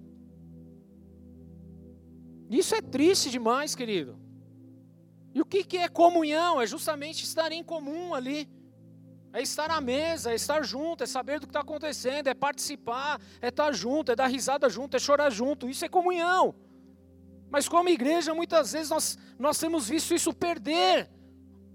[2.48, 4.18] Isso é triste demais, querido.
[5.35, 6.59] E o que, que é comunhão?
[6.59, 8.48] É justamente estar em comum ali.
[9.32, 13.20] É estar à mesa, é estar junto, é saber do que está acontecendo, é participar,
[13.40, 15.68] é estar junto, é dar risada junto, é chorar junto.
[15.68, 16.54] Isso é comunhão.
[17.50, 21.10] Mas como igreja, muitas vezes nós, nós temos visto isso perder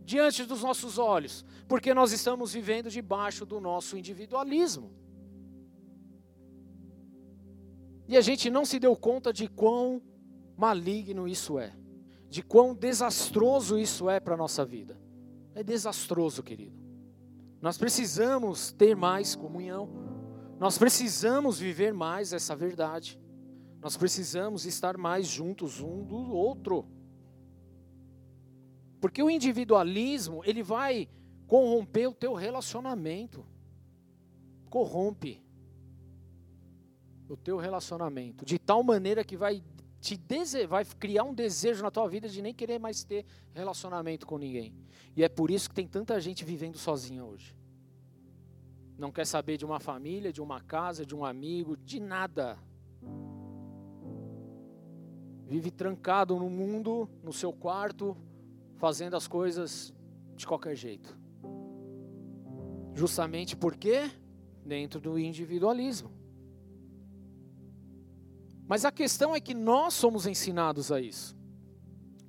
[0.03, 4.91] diante dos nossos olhos, porque nós estamos vivendo debaixo do nosso individualismo.
[8.07, 10.01] E a gente não se deu conta de quão
[10.57, 11.73] maligno isso é,
[12.29, 14.99] de quão desastroso isso é para a nossa vida.
[15.55, 16.82] É desastroso, querido.
[17.63, 19.87] Nós precisamos ter mais comunhão.
[20.59, 23.17] Nós precisamos viver mais essa verdade.
[23.81, 26.85] Nós precisamos estar mais juntos um do outro.
[28.99, 31.07] Porque o individualismo, ele vai
[31.47, 33.45] corromper o teu relacionamento.
[34.69, 35.41] Corrompe
[37.29, 39.63] o teu relacionamento de tal maneira que vai
[40.03, 40.67] te dese...
[40.67, 44.75] vai criar um desejo na tua vida de nem querer mais ter relacionamento com ninguém.
[45.15, 47.55] E é por isso que tem tanta gente vivendo sozinha hoje.
[48.97, 52.59] Não quer saber de uma família, de uma casa, de um amigo, de nada.
[55.47, 58.17] Vive trancado no mundo, no seu quarto,
[58.75, 59.93] fazendo as coisas
[60.35, 61.17] de qualquer jeito.
[62.93, 64.11] Justamente porque
[64.65, 66.11] dentro do individualismo.
[68.67, 71.35] Mas a questão é que nós somos ensinados a isso.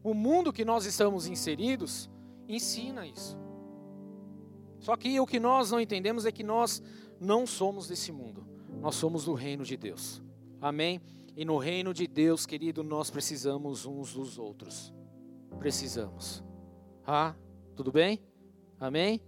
[0.03, 2.11] O mundo que nós estamos inseridos
[2.49, 3.39] ensina isso.
[4.79, 6.83] Só que o que nós não entendemos é que nós
[7.21, 8.47] não somos desse mundo.
[8.81, 10.23] Nós somos do reino de Deus.
[10.61, 11.01] Amém?
[11.37, 14.93] E no reino de Deus, querido, nós precisamos uns dos outros.
[15.59, 16.45] Precisamos.
[17.07, 17.35] Ah,
[17.75, 18.21] tudo bem?
[18.79, 19.21] Amém?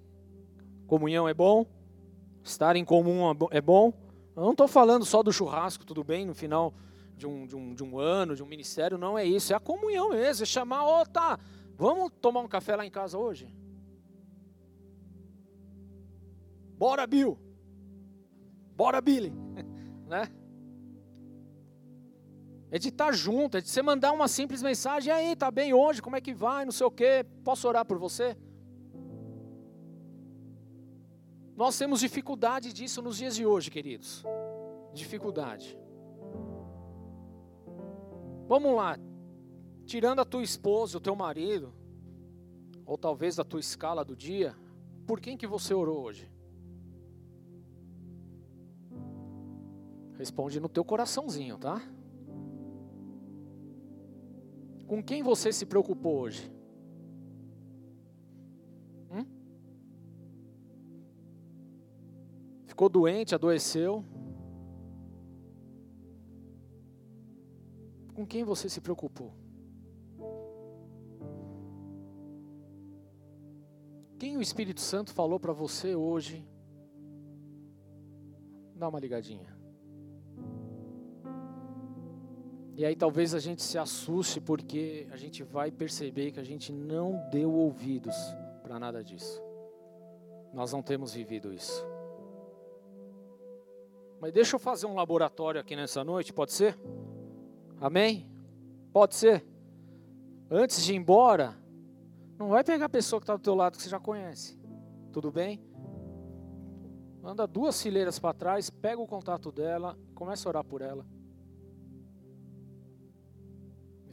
[0.86, 1.64] Comunhão é bom?
[2.44, 3.92] Estar em comum é bom?
[4.36, 6.26] Eu não estou falando só do churrasco, tudo bem?
[6.26, 6.74] No final
[7.16, 9.52] de um, de, um, de um ano, de um ministério, não é isso.
[9.52, 10.42] É a comunhão mesmo.
[10.42, 11.38] É chamar, ó, oh, tá,
[11.76, 13.48] vamos tomar um café lá em casa hoje?
[16.76, 17.38] Bora, Bill.
[18.76, 19.32] Bora, Billy.
[20.06, 20.28] né?
[22.70, 25.72] É de estar junto, é de você mandar uma simples mensagem, e aí, tá bem
[25.72, 28.36] hoje, como é que vai, não sei o quê, posso orar por você?
[31.56, 34.22] Nós temos dificuldade disso nos dias de hoje, queridos.
[34.92, 35.78] Dificuldade.
[38.48, 38.96] Vamos lá,
[39.84, 41.74] tirando a tua esposa, o teu marido,
[42.84, 44.54] ou talvez da tua escala do dia,
[45.04, 46.30] por quem que você orou hoje?
[50.16, 51.82] Responde no teu coraçãozinho, tá?
[54.86, 56.50] Com quem você se preocupou hoje?
[59.10, 59.26] Hum?
[62.66, 64.04] Ficou doente, adoeceu?
[68.16, 69.34] Com quem você se preocupou?
[74.18, 76.42] Quem o Espírito Santo falou para você hoje?
[78.74, 79.54] Dá uma ligadinha.
[82.74, 86.72] E aí talvez a gente se assuste porque a gente vai perceber que a gente
[86.72, 88.16] não deu ouvidos
[88.62, 89.42] para nada disso.
[90.54, 91.86] Nós não temos vivido isso.
[94.18, 96.78] Mas deixa eu fazer um laboratório aqui nessa noite, pode ser?
[97.80, 98.26] Amém?
[98.92, 99.44] Pode ser?
[100.50, 101.56] Antes de ir embora,
[102.38, 104.58] não vai pegar a pessoa que está do teu lado que você já conhece.
[105.12, 105.60] Tudo bem?
[107.22, 111.04] Anda duas fileiras para trás, pega o contato dela, começa a orar por ela.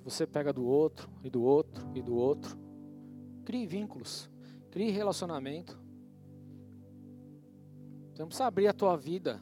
[0.04, 2.58] você pega do outro, e do outro, e do outro.
[3.46, 4.30] Crie vínculos,
[4.70, 5.80] crie relacionamento.
[8.12, 9.42] Você não precisa abrir a tua vida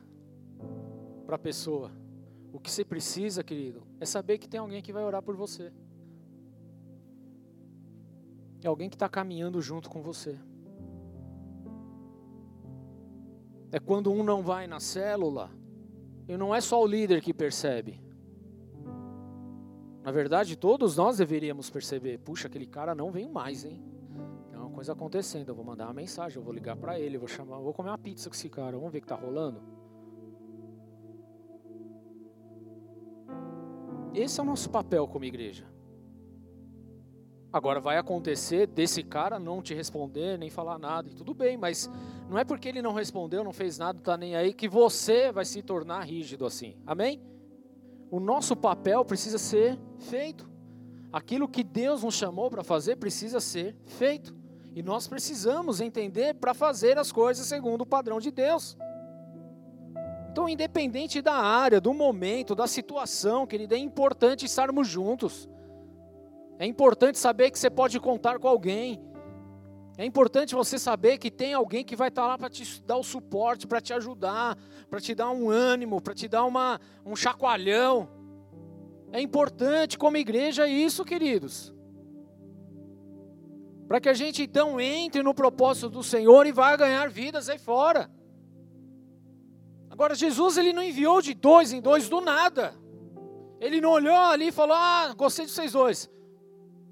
[1.26, 1.92] para a pessoa.
[2.52, 5.72] O que você precisa, querido, é saber que tem alguém que vai orar por você.
[8.64, 10.38] É alguém que está caminhando junto com você.
[13.72, 15.50] É quando um não vai na célula,
[16.28, 18.02] e não é só o líder que percebe.
[20.04, 23.82] Na verdade, todos nós deveríamos perceber: puxa, aquele cara não vem mais, hein?
[24.50, 25.50] Tem uma coisa acontecendo.
[25.50, 27.74] Eu vou mandar uma mensagem, eu vou ligar para ele, eu vou chamar, eu vou
[27.74, 28.78] comer uma pizza com esse cara.
[28.78, 29.62] Vamos ver o que está rolando.
[34.14, 35.66] Esse é o nosso papel como igreja.
[37.54, 41.90] Agora vai acontecer desse cara não te responder, nem falar nada, e tudo bem, mas
[42.30, 45.44] não é porque ele não respondeu, não fez nada, tá nem aí, que você vai
[45.44, 46.78] se tornar rígido assim.
[46.86, 47.22] Amém?
[48.12, 50.52] o nosso papel precisa ser feito.
[51.14, 54.36] Aquilo que Deus nos chamou para fazer precisa ser feito.
[54.76, 58.78] E nós precisamos entender para fazer as coisas segundo o padrão de Deus.
[60.32, 65.50] Então, independente da área, do momento, da situação, querido, é importante estarmos juntos.
[66.58, 69.04] É importante saber que você pode contar com alguém.
[69.98, 73.04] É importante você saber que tem alguém que vai estar lá para te dar o
[73.04, 74.58] suporte, para te ajudar,
[74.90, 78.08] para te dar um ânimo, para te dar uma, um chacoalhão.
[79.12, 81.74] É importante como igreja isso, queridos.
[83.86, 87.60] Para que a gente então entre no propósito do Senhor e vá ganhar vidas aí
[87.60, 88.10] fora.
[89.92, 92.74] Agora, Jesus ele não enviou de dois em dois do nada.
[93.60, 96.10] Ele não olhou ali e falou: Ah, gostei de vocês dois.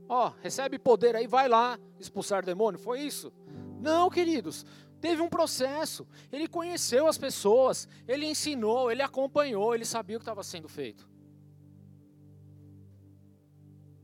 [0.10, 2.78] Ó, recebe poder aí, vai lá expulsar demônio.
[2.78, 3.32] Foi isso?
[3.80, 4.66] Não, queridos.
[5.00, 6.06] Teve um processo.
[6.30, 11.10] Ele conheceu as pessoas, ele ensinou, ele acompanhou, ele sabia o que estava sendo feito.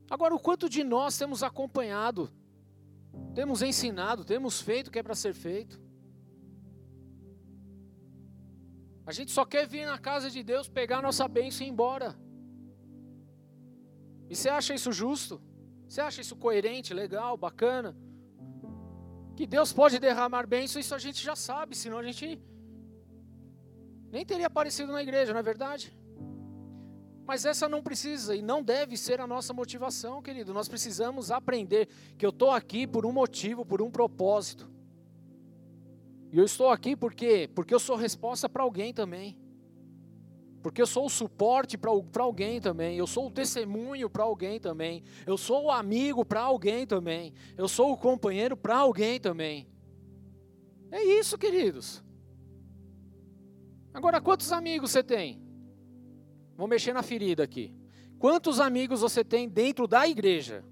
[0.10, 2.32] Agora, o quanto de nós temos acompanhado,
[3.34, 5.85] temos ensinado, temos feito o que é para ser feito.
[9.06, 12.16] A gente só quer vir na casa de Deus, pegar nossa bênção e ir embora.
[14.30, 15.42] E você acha isso justo?
[15.88, 17.96] Você acha isso coerente, legal, bacana?
[19.36, 22.42] Que Deus pode derramar bênção, isso a gente já sabe, senão a gente
[24.12, 25.96] nem teria aparecido na igreja, não é verdade?
[27.28, 30.54] Mas essa não precisa e não deve ser a nossa motivação, querido.
[30.54, 34.70] Nós precisamos aprender que eu estou aqui por um motivo, por um propósito.
[36.36, 39.40] E eu estou aqui porque porque eu sou resposta para alguém também.
[40.62, 42.98] Porque eu sou o suporte para alguém também.
[42.98, 45.02] Eu sou o testemunho para alguém também.
[45.26, 47.34] Eu sou o amigo para alguém também.
[47.58, 49.66] Eu sou o companheiro para alguém também.
[50.92, 52.04] É isso, queridos.
[53.94, 55.42] Agora, quantos amigos você tem?
[56.58, 57.74] Vou mexer na ferida aqui.
[58.20, 60.66] Quantos amigos você tem dentro da igreja?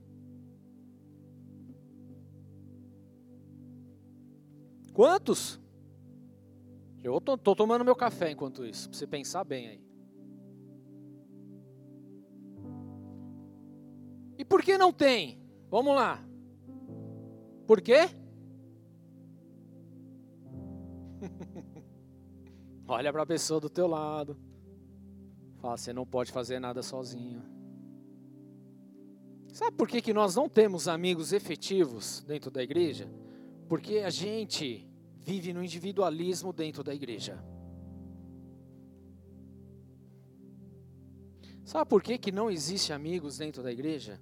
[4.93, 5.59] Quantos?
[7.03, 9.83] Eu tô, tô tomando meu café enquanto isso, para você pensar bem aí.
[14.37, 15.41] E por que não tem?
[15.69, 16.23] Vamos lá.
[17.65, 18.09] Por quê?
[22.87, 24.37] Olha para a pessoa do teu lado.
[25.57, 27.41] Fala, você não pode fazer nada sozinho.
[29.53, 33.07] Sabe por que, que nós não temos amigos efetivos dentro da igreja?
[33.67, 34.87] Porque a gente
[35.19, 37.43] vive no individualismo dentro da igreja.
[41.63, 44.19] Sabe por que, que não existe amigos dentro da igreja?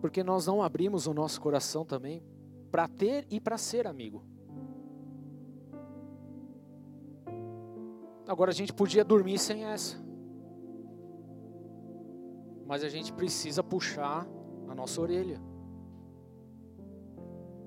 [0.00, 2.22] Porque nós não abrimos o nosso coração também
[2.70, 4.24] para ter e para ser amigo.
[8.26, 9.96] Agora a gente podia dormir sem essa.
[12.64, 14.24] Mas a gente precisa puxar
[14.68, 15.49] a nossa orelha.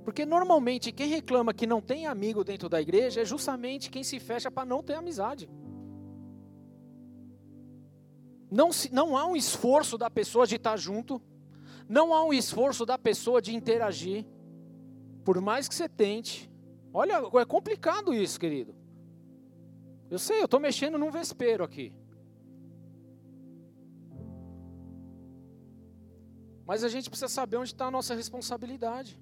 [0.03, 4.19] Porque normalmente quem reclama que não tem amigo dentro da igreja é justamente quem se
[4.19, 5.49] fecha para não ter amizade.
[8.51, 11.21] Não, se, não há um esforço da pessoa de estar junto,
[11.87, 14.25] não há um esforço da pessoa de interagir,
[15.23, 16.51] por mais que você tente.
[16.93, 18.75] Olha, é complicado isso, querido.
[20.11, 21.93] Eu sei, eu estou mexendo num vespeiro aqui.
[26.67, 29.19] Mas a gente precisa saber onde está a nossa responsabilidade.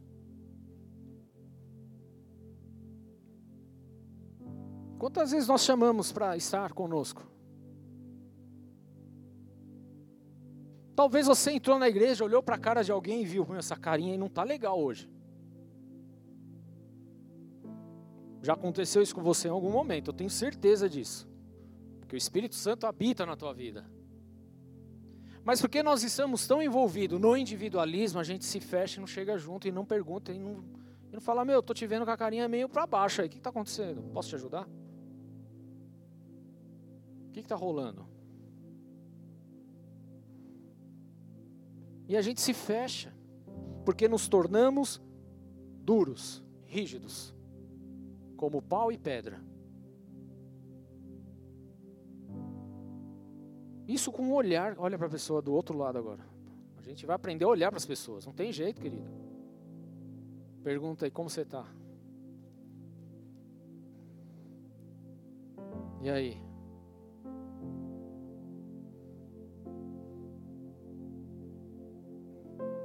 [5.01, 7.23] Quantas vezes nós chamamos para estar conosco?
[10.95, 14.11] Talvez você entrou na igreja, olhou para a cara de alguém e viu, essa carinha
[14.11, 15.09] aí não está legal hoje.
[18.43, 21.27] Já aconteceu isso com você em algum momento, eu tenho certeza disso.
[21.99, 23.83] Porque o Espírito Santo habita na tua vida.
[25.43, 29.35] Mas porque nós estamos tão envolvidos no individualismo, a gente se fecha e não chega
[29.35, 30.63] junto e não pergunta e não,
[31.09, 33.31] e não fala, meu, estou te vendo com a carinha meio para baixo aí, o
[33.31, 34.03] que está acontecendo?
[34.13, 34.67] Posso te ajudar?
[37.31, 38.05] O que está rolando?
[42.09, 43.13] E a gente se fecha,
[43.85, 45.01] porque nos tornamos
[45.81, 47.33] duros, rígidos,
[48.35, 49.41] como pau e pedra.
[53.87, 56.25] Isso com um olhar, olha para a pessoa do outro lado agora.
[56.75, 59.09] A gente vai aprender a olhar para as pessoas, não tem jeito, querido.
[60.61, 61.65] Pergunta aí, como você está?
[66.01, 66.50] E aí?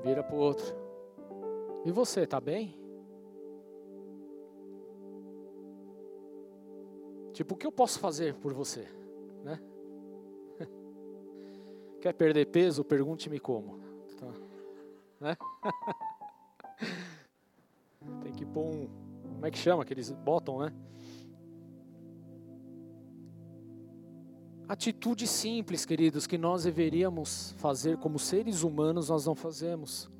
[0.06, 0.64] Vira para o outro.
[1.84, 2.78] E você, está bem?
[7.32, 8.86] Tipo, o que eu posso fazer por você?
[9.42, 9.60] Né?
[12.00, 12.84] Quer perder peso?
[12.84, 13.80] Pergunte-me como.
[14.16, 14.32] Tá.
[15.20, 15.36] Né?
[18.22, 18.88] Tem que pôr um.
[19.32, 19.84] Como é que chama?
[19.84, 20.72] Que eles botam, né?
[24.68, 30.10] Atitudes simples, queridos, que nós deveríamos fazer como seres humanos, nós não fazemos.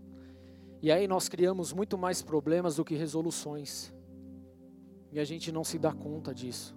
[0.81, 3.93] E aí nós criamos muito mais problemas do que resoluções.
[5.11, 6.77] E a gente não se dá conta disso.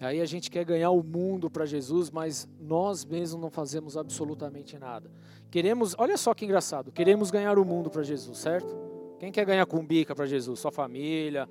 [0.00, 3.96] E aí a gente quer ganhar o mundo para Jesus, mas nós mesmos não fazemos
[3.96, 5.08] absolutamente nada.
[5.50, 8.74] Queremos, olha só que engraçado, queremos ganhar o mundo para Jesus, certo?
[9.20, 10.58] Quem quer ganhar cumbica para Jesus?
[10.58, 11.46] Sua família,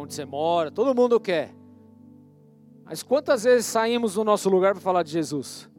[0.00, 1.59] onde você mora, todo mundo quer.
[2.90, 5.70] Mas quantas vezes saímos do nosso lugar para falar de Jesus?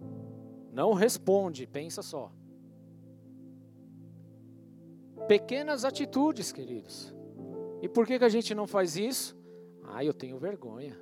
[0.72, 2.32] Não responde, pensa só.
[5.28, 7.14] Pequenas atitudes, queridos.
[7.82, 9.38] E por que, que a gente não faz isso?
[9.84, 10.98] Ah, eu tenho vergonha.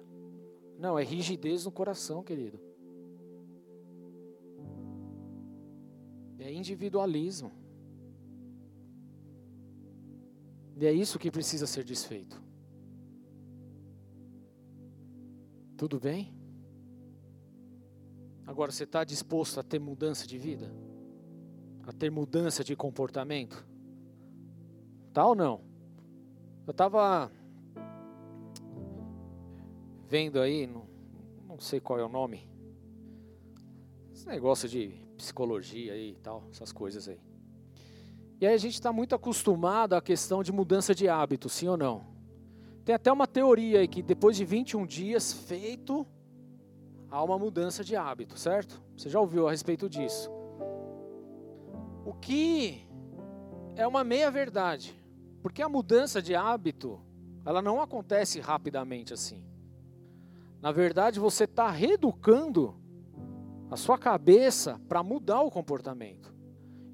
[0.80, 2.60] Não, é rigidez no coração, querido.
[6.39, 7.51] É individualismo.
[10.76, 12.49] E é isso que precisa ser desfeito.
[15.80, 16.30] Tudo bem?
[18.46, 20.70] Agora, você está disposto a ter mudança de vida?
[21.88, 23.66] A ter mudança de comportamento?
[25.14, 25.62] Tá ou não?
[26.68, 27.32] Eu estava
[30.06, 30.86] vendo aí, não,
[31.48, 32.46] não sei qual é o nome,
[34.12, 37.22] esse negócio de psicologia e tal, essas coisas aí.
[38.42, 41.78] E aí a gente está muito acostumado à questão de mudança de hábito, sim ou
[41.78, 42.09] não?
[42.90, 46.08] Tem até uma teoria aí que depois de 21 dias feito,
[47.08, 48.82] há uma mudança de hábito, certo?
[48.98, 50.28] Você já ouviu a respeito disso.
[52.04, 52.82] O que
[53.76, 55.00] é uma meia verdade,
[55.40, 57.00] porque a mudança de hábito,
[57.46, 59.46] ela não acontece rapidamente assim.
[60.60, 62.76] Na verdade, você está reeducando
[63.70, 66.34] a sua cabeça para mudar o comportamento.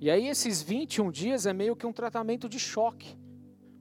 [0.01, 3.17] E aí, esses 21 dias é meio que um tratamento de choque,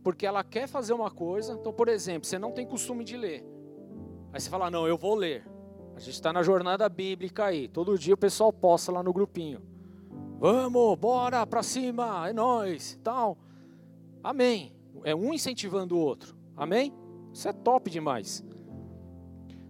[0.04, 1.54] porque ela quer fazer uma coisa.
[1.54, 3.44] Então, por exemplo, você não tem costume de ler.
[4.32, 5.44] Aí você fala: Não, eu vou ler.
[5.96, 7.66] A gente está na jornada bíblica aí.
[7.66, 9.62] Todo dia o pessoal posta lá no grupinho.
[10.38, 13.38] Vamos, bora para cima, é nós, tal.
[14.22, 14.76] Amém.
[15.04, 16.36] É um incentivando o outro.
[16.56, 16.92] Amém?
[17.32, 18.44] Isso é top demais.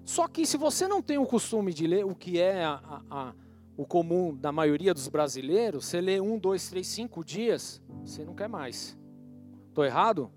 [0.04, 3.02] Só que se você não tem o costume de ler o que é a, a,
[3.10, 3.34] a,
[3.76, 8.34] o comum da maioria dos brasileiros, você lê um, dois, três, cinco dias, você não
[8.34, 8.98] quer mais.
[9.74, 10.30] Estou errado?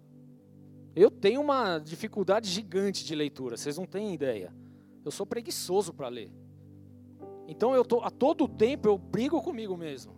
[0.95, 4.51] Eu tenho uma dificuldade gigante de leitura, vocês não têm ideia.
[5.05, 6.31] Eu sou preguiçoso para ler.
[7.47, 10.15] Então eu tô, a todo tempo eu brigo comigo mesmo.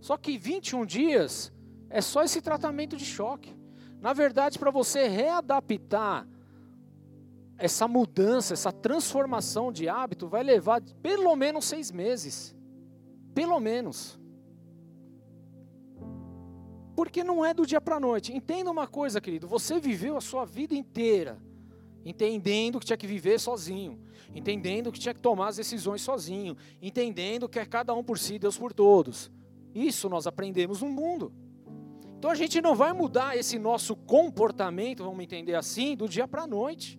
[0.00, 1.52] Só que 21 dias
[1.90, 3.54] é só esse tratamento de choque.
[4.00, 6.26] Na verdade, para você readaptar
[7.58, 12.56] essa mudança, essa transformação de hábito, vai levar pelo menos seis meses.
[13.34, 14.18] Pelo menos.
[16.94, 18.32] Porque não é do dia para a noite.
[18.32, 21.38] Entenda uma coisa, querido: você viveu a sua vida inteira
[22.04, 23.98] entendendo que tinha que viver sozinho,
[24.34, 28.38] entendendo que tinha que tomar as decisões sozinho, entendendo que é cada um por si,
[28.38, 29.30] Deus por todos.
[29.74, 31.32] Isso nós aprendemos no mundo.
[32.18, 36.42] Então a gente não vai mudar esse nosso comportamento, vamos entender assim, do dia para
[36.42, 36.98] a noite.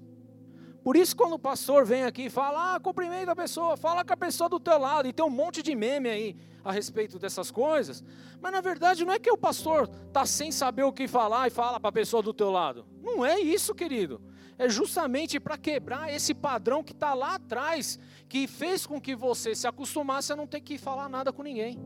[0.86, 4.14] Por isso, quando o pastor vem aqui e fala, ah, cumprimenta a pessoa, fala com
[4.14, 7.50] a pessoa do teu lado, e tem um monte de meme aí a respeito dessas
[7.50, 8.04] coisas,
[8.40, 11.50] mas na verdade não é que o pastor está sem saber o que falar e
[11.50, 12.86] fala para a pessoa do teu lado.
[13.02, 14.22] Não é isso, querido
[14.58, 19.54] é justamente para quebrar esse padrão que está lá atrás, que fez com que você
[19.54, 21.78] se acostumasse a não ter que falar nada com ninguém.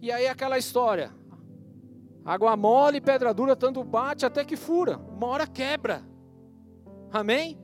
[0.00, 1.12] E aí aquela história,
[2.24, 6.13] água mole, pedra dura, tanto bate até que fura, uma hora quebra.
[7.14, 7.56] Amém?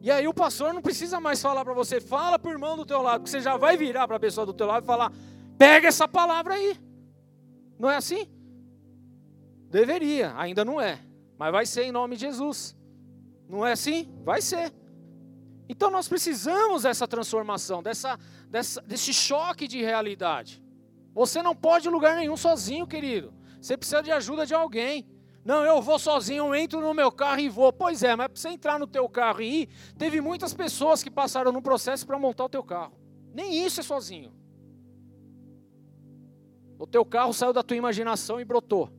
[0.00, 2.86] E aí o pastor não precisa mais falar para você, fala para o irmão do
[2.86, 5.12] teu lado, porque você já vai virar para a pessoa do teu lado e falar,
[5.58, 6.78] pega essa palavra aí.
[7.76, 8.28] Não é assim?
[9.68, 11.00] Deveria, ainda não é.
[11.36, 12.76] Mas vai ser em nome de Jesus.
[13.48, 14.08] Não é assim?
[14.22, 14.72] Vai ser.
[15.68, 18.16] Então nós precisamos dessa transformação, dessa,
[18.48, 20.62] dessa, desse choque de realidade.
[21.12, 23.34] Você não pode ir lugar nenhum sozinho, querido.
[23.60, 25.04] Você precisa de ajuda de alguém.
[25.44, 27.70] Não, eu vou sozinho, eu entro no meu carro e vou.
[27.72, 29.68] Pois é, mas para você entrar no teu carro e ir,
[29.98, 32.96] teve muitas pessoas que passaram no processo para montar o teu carro.
[33.34, 34.32] Nem isso é sozinho.
[36.78, 38.90] O teu carro saiu da tua imaginação e brotou.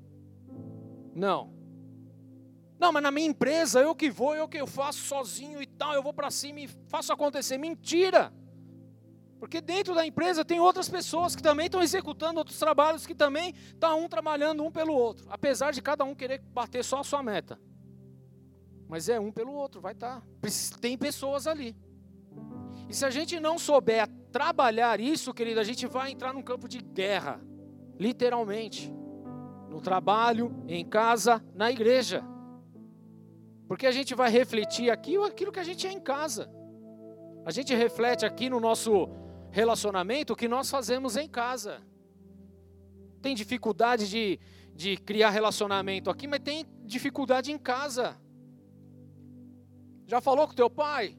[1.15, 1.53] Não.
[2.77, 5.93] Não, mas na minha empresa, eu que vou, eu que eu faço sozinho e tal,
[5.93, 7.57] eu vou para cima e faço acontecer.
[7.57, 8.31] Mentira!
[9.39, 13.53] Porque dentro da empresa tem outras pessoas que também estão executando outros trabalhos, que também
[13.73, 15.25] está um trabalhando um pelo outro.
[15.29, 17.59] Apesar de cada um querer bater só a sua meta.
[18.87, 20.21] Mas é um pelo outro, vai estar.
[20.21, 20.27] Tá.
[20.79, 21.75] Tem pessoas ali.
[22.87, 26.67] E se a gente não souber trabalhar isso, querido, a gente vai entrar num campo
[26.67, 27.41] de guerra.
[27.99, 28.93] Literalmente.
[29.69, 32.23] No trabalho, em casa, na igreja.
[33.67, 36.49] Porque a gente vai refletir aqui aquilo que a gente é em casa.
[37.45, 39.09] A gente reflete aqui no nosso
[39.55, 41.81] relacionamento que nós fazemos em casa.
[43.21, 44.37] Tem dificuldade de,
[44.75, 48.19] de criar relacionamento aqui, mas tem dificuldade em casa.
[50.05, 51.17] Já falou com teu pai?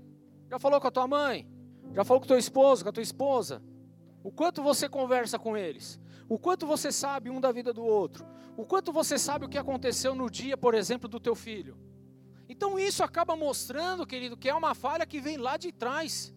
[0.51, 1.49] Já falou com a tua mãe?
[1.95, 3.63] Já falou com teu esposo, com a tua esposa?
[4.23, 5.99] O quanto você conversa com eles?
[6.29, 8.27] O quanto você sabe um da vida do outro?
[8.55, 11.79] O quanto você sabe o que aconteceu no dia, por exemplo, do teu filho?
[12.51, 16.36] Então isso acaba mostrando, querido, que é uma falha que vem lá de trás.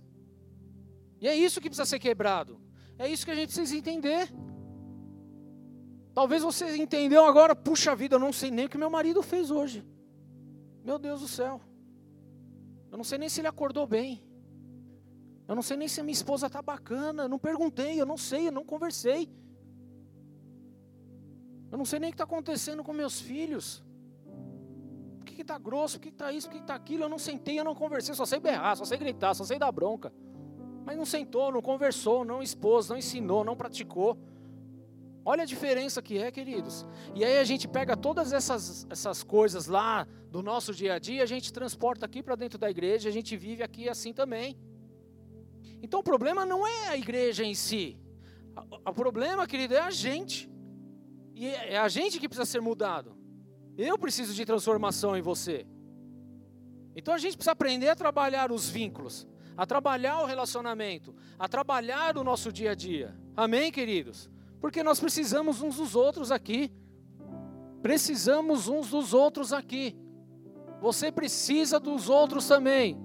[1.22, 2.60] E é isso que precisa ser quebrado.
[2.98, 4.32] É isso que a gente precisa entender.
[6.14, 9.52] Talvez você entendeu agora, puxa vida, eu não sei nem o que meu marido fez
[9.52, 9.86] hoje.
[10.84, 11.62] Meu Deus do céu.
[12.92, 14.24] Eu não sei nem se ele acordou bem.
[15.48, 17.24] Eu não sei nem se a minha esposa está bacana.
[17.24, 19.30] Eu não perguntei, eu não sei, eu não conversei.
[21.72, 23.84] Eu não sei nem o que está acontecendo com meus filhos
[25.40, 27.06] que está grosso, o que está isso, o que está aquilo.
[27.06, 29.72] Eu não sentei, eu não conversei, só sei berrar, só sei gritar, só sei dar
[29.72, 30.12] bronca.
[30.90, 34.18] Mas não sentou, não conversou, não expôs, não ensinou, não praticou.
[35.24, 36.84] Olha a diferença que é, queridos.
[37.14, 41.22] E aí a gente pega todas essas, essas coisas lá do nosso dia a dia,
[41.22, 44.58] a gente transporta aqui para dentro da igreja, a gente vive aqui assim também.
[45.80, 47.96] Então o problema não é a igreja em si.
[48.84, 50.50] O problema, querido, é a gente.
[51.36, 53.16] E é a gente que precisa ser mudado.
[53.78, 55.68] Eu preciso de transformação em você.
[56.96, 59.28] Então a gente precisa aprender a trabalhar os vínculos,
[59.60, 63.14] a trabalhar o relacionamento, a trabalhar o nosso dia a dia.
[63.36, 64.30] Amém, queridos?
[64.62, 66.72] Porque nós precisamos uns dos outros aqui.
[67.82, 69.98] Precisamos uns dos outros aqui.
[70.80, 72.98] Você precisa dos outros também.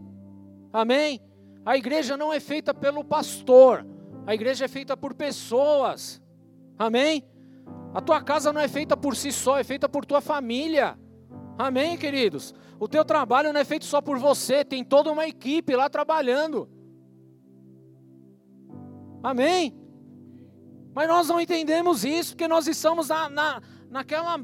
[0.72, 1.20] Amém?
[1.66, 3.84] A igreja não é feita pelo pastor,
[4.24, 6.22] a igreja é feita por pessoas.
[6.78, 7.24] Amém?
[7.92, 10.96] A tua casa não é feita por si só, é feita por tua família.
[11.58, 12.54] Amém, queridos?
[12.78, 16.68] O teu trabalho não é feito só por você, tem toda uma equipe lá trabalhando.
[19.22, 19.74] Amém?
[20.94, 24.38] Mas nós não entendemos isso, porque nós estamos na, na, naquela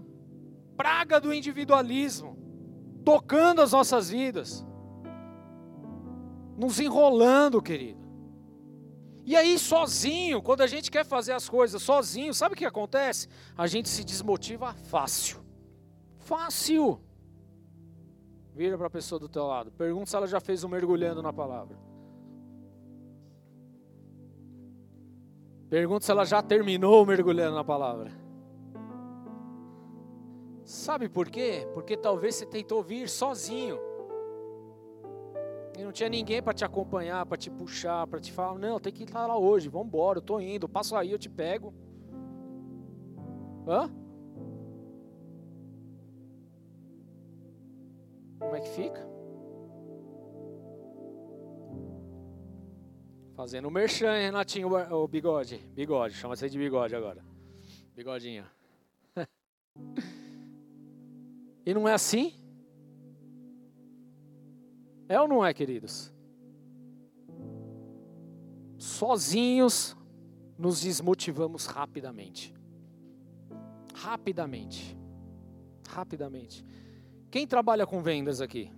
[0.77, 2.37] praga do individualismo,
[3.05, 4.67] tocando as nossas vidas,
[6.57, 8.01] nos enrolando, querido.
[9.25, 13.29] E aí, sozinho, quando a gente quer fazer as coisas sozinho, sabe o que acontece?
[13.57, 15.45] A gente se desmotiva fácil.
[16.19, 17.01] Fácil.
[18.55, 19.71] Vira para a pessoa do teu lado.
[19.73, 21.77] Pergunta se ela já fez um mergulhando na palavra.
[25.69, 28.11] Pergunta se ela já terminou mergulhando na palavra.
[30.65, 31.69] Sabe por quê?
[31.73, 33.79] Porque talvez você tentou vir sozinho.
[35.79, 38.93] E não tinha ninguém para te acompanhar, para te puxar, para te falar, não, tem
[38.93, 41.73] que estar lá hoje, vamos embora, eu estou indo, passo aí, eu te pego.
[43.67, 43.91] Hã?
[48.41, 49.07] Como é que fica?
[53.37, 55.59] Fazendo o merchan, hein, Renatinho, o bigode.
[55.75, 57.23] Bigode, chama você de bigode agora.
[57.95, 58.45] Bigodinho.
[61.65, 62.35] e não é assim?
[65.09, 66.13] É ou não é, queridos?
[68.79, 69.97] Sozinhos
[70.57, 72.55] nos desmotivamos rapidamente.
[73.95, 74.97] Rapidamente.
[75.89, 76.65] Rapidamente.
[77.31, 78.73] Quem trabalha com vendas aqui?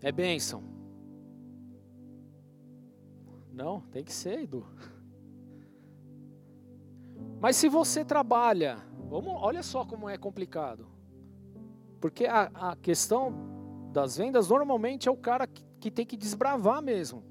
[0.00, 0.62] É bênção.
[3.52, 4.66] Não, tem que ser, Edu.
[7.38, 8.78] Mas se você trabalha,
[9.08, 10.86] vamos, olha só como é complicado.
[12.00, 16.82] Porque a, a questão das vendas normalmente é o cara que, que tem que desbravar
[16.82, 17.22] mesmo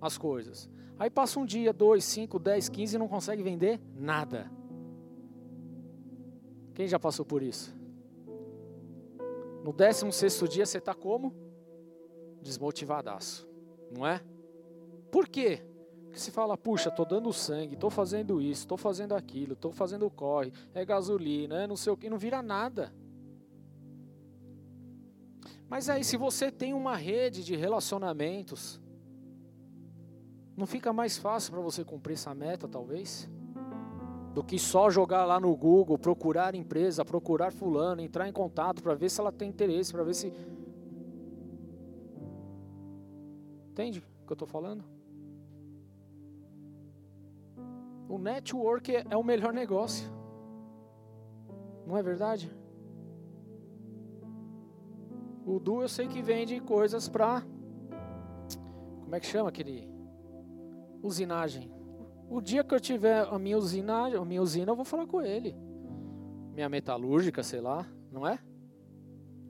[0.00, 0.68] as coisas.
[0.98, 4.50] Aí passa um dia, dois, cinco, dez, quinze e não consegue vender nada.
[6.76, 7.74] Quem já passou por isso?
[9.64, 11.34] No décimo sexto dia você está como?
[12.42, 13.48] Desmotivadaço,
[13.90, 14.22] não é?
[15.10, 15.62] Por quê?
[16.04, 20.10] Porque se fala, puxa, estou dando sangue, estou fazendo isso, estou fazendo aquilo, estou fazendo
[20.10, 22.92] corre, é gasolina, é não sei o que, não vira nada.
[25.70, 28.78] Mas aí, se você tem uma rede de relacionamentos,
[30.54, 33.30] não fica mais fácil para você cumprir essa meta, talvez?
[34.36, 38.94] Do que só jogar lá no Google, procurar empresa, procurar fulano, entrar em contato para
[38.94, 40.30] ver se ela tem interesse, para ver se.
[43.70, 44.84] Entende o que eu estou falando?
[48.06, 50.06] O network é o melhor negócio.
[51.86, 52.54] Não é verdade?
[55.46, 57.42] O Du eu sei que vende coisas para.
[59.00, 59.88] Como é que chama aquele?
[61.02, 61.75] Usinagem.
[62.28, 65.22] O dia que eu tiver a minha usinagem, a minha usina, eu vou falar com
[65.22, 65.54] ele.
[66.52, 68.38] Minha metalúrgica, sei lá, não é?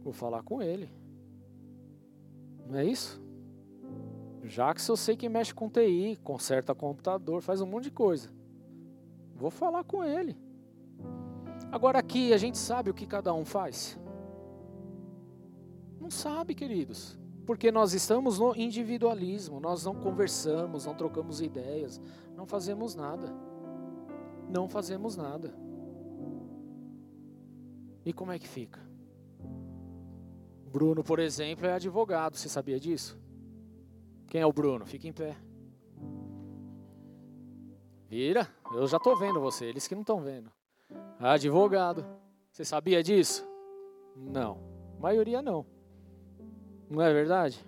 [0.02, 0.90] Vou falar com ele.
[2.68, 3.22] Não é isso?
[4.44, 8.30] Já que eu sei que mexe com TI, conserta computador, faz um monte de coisa.
[9.34, 10.36] Vou falar com ele.
[11.72, 13.98] Agora aqui a gente sabe o que cada um faz?
[16.00, 17.18] Não sabe, queridos.
[17.46, 22.00] Porque nós estamos no individualismo, nós não conversamos, não trocamos ideias,
[22.34, 23.32] não fazemos nada.
[24.50, 25.54] Não fazemos nada.
[28.04, 28.80] E como é que fica?
[30.70, 33.18] Bruno, por exemplo, é advogado, você sabia disso?
[34.26, 34.84] Quem é o Bruno?
[34.84, 35.36] Fica em pé.
[38.08, 40.50] Vira, eu já estou vendo você, eles que não estão vendo.
[41.18, 42.04] Advogado.
[42.50, 43.46] Você sabia disso?
[44.16, 44.58] Não.
[44.98, 45.66] A maioria não.
[46.88, 47.64] Não é verdade?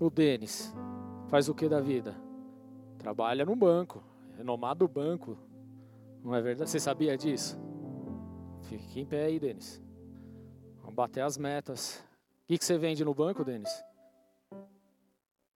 [0.00, 0.74] O Denis
[1.28, 2.14] faz o que da vida?
[2.98, 4.02] Trabalha no banco,
[4.36, 5.36] renomado banco.
[6.22, 6.70] Não é verdade?
[6.70, 7.58] Você sabia disso?
[8.62, 9.82] Fique em pé aí, Denis.
[10.78, 12.04] Vamos bater as metas.
[12.44, 13.70] O que, que você vende no banco, Denis?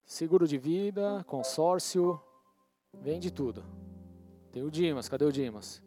[0.04, 2.20] Seguro de vida, consórcio,
[3.00, 3.64] vende tudo.
[4.52, 5.82] Tem o Dimas, cadê o Dimas?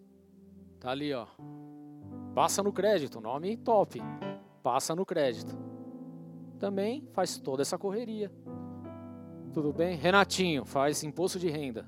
[0.79, 1.25] Tá ali, ó.
[2.35, 4.01] Passa no crédito, nome top.
[4.61, 5.57] Passa no crédito.
[6.59, 8.31] Também faz toda essa correria.
[9.53, 9.95] Tudo bem?
[9.95, 11.87] Renatinho faz imposto de renda.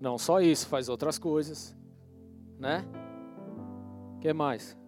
[0.00, 1.76] Não só isso, faz outras coisas.
[2.58, 2.84] Né?
[4.20, 4.78] Que mais?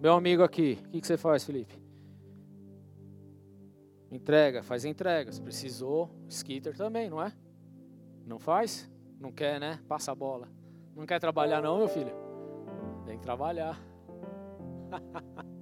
[0.00, 1.74] Meu amigo aqui, o que, que você faz, Felipe?
[4.10, 5.38] Entrega, faz entregas.
[5.38, 7.32] Precisou, skitter também, não é?
[8.24, 8.90] Não faz?
[9.18, 9.80] Não quer, né?
[9.88, 10.48] Passa a bola.
[10.94, 12.12] Não quer trabalhar não, meu filho?
[13.04, 13.78] Tem que trabalhar.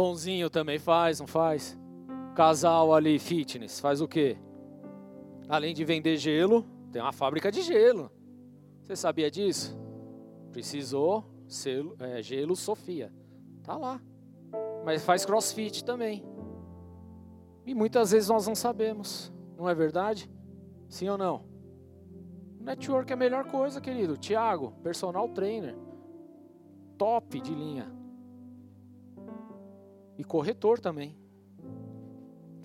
[0.00, 1.78] Tonzinho também faz, não faz?
[2.34, 4.38] Casal ali, fitness, faz o quê?
[5.46, 8.10] Além de vender gelo, tem uma fábrica de gelo.
[8.82, 9.78] Você sabia disso?
[10.52, 13.12] Precisou selo, é, gelo Sofia.
[13.62, 14.00] Tá lá.
[14.86, 16.24] Mas faz crossfit também.
[17.66, 19.30] E muitas vezes nós não sabemos.
[19.54, 20.30] Não é verdade?
[20.88, 21.44] Sim ou não?
[22.58, 24.16] Network é a melhor coisa, querido.
[24.16, 25.76] Tiago, personal trainer.
[26.96, 27.99] Top de linha.
[30.20, 31.16] E corretor também.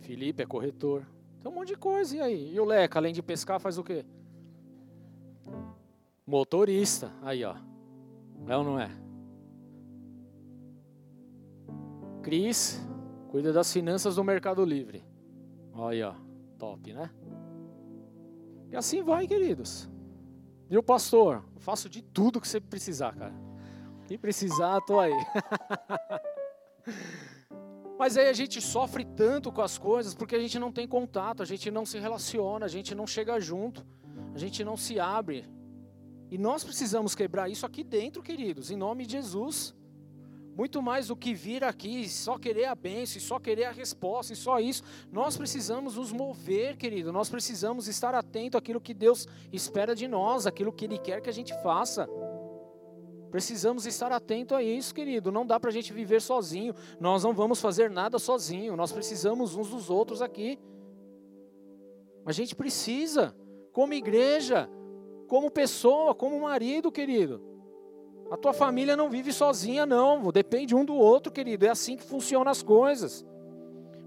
[0.01, 1.07] Felipe é corretor.
[1.41, 2.17] Tem um monte de coisa.
[2.17, 2.53] E aí?
[2.53, 4.05] E o Leca, além de pescar, faz o quê?
[6.27, 7.13] Motorista.
[7.21, 7.55] Aí, ó.
[8.45, 8.91] É ou não é?
[12.21, 12.85] Cris,
[13.29, 15.05] cuida das finanças do Mercado Livre.
[15.75, 16.13] Aí, ó.
[16.59, 17.09] Top, né?
[18.69, 19.89] E assim vai, queridos.
[20.69, 23.33] E o pastor, eu faço de tudo que você precisar, cara.
[24.07, 25.13] Se precisar, tô aí.
[27.97, 31.41] Mas aí a gente sofre tanto com as coisas porque a gente não tem contato,
[31.41, 33.85] a gente não se relaciona, a gente não chega junto,
[34.33, 35.45] a gente não se abre.
[36.29, 39.73] E nós precisamos quebrar isso aqui dentro, queridos, em nome de Jesus.
[40.55, 44.35] Muito mais do que vir aqui só querer a bênção, só querer a resposta, e
[44.37, 44.83] só isso.
[45.11, 47.11] Nós precisamos nos mover, querido.
[47.11, 51.29] Nós precisamos estar atento àquilo que Deus espera de nós, aquilo que Ele quer que
[51.29, 52.07] a gente faça.
[53.35, 55.29] Precisamos estar atento a isso, querido.
[55.29, 56.73] Não dá para a gente viver sozinho.
[57.01, 58.77] Nós não vamos fazer nada sozinho.
[58.77, 60.57] Nós precisamos uns dos outros aqui.
[62.25, 63.35] A gente precisa,
[63.73, 64.69] como igreja,
[65.27, 67.41] como pessoa, como marido, querido.
[68.31, 70.31] A tua família não vive sozinha, não.
[70.31, 71.65] Depende um do outro, querido.
[71.65, 73.25] É assim que funcionam as coisas.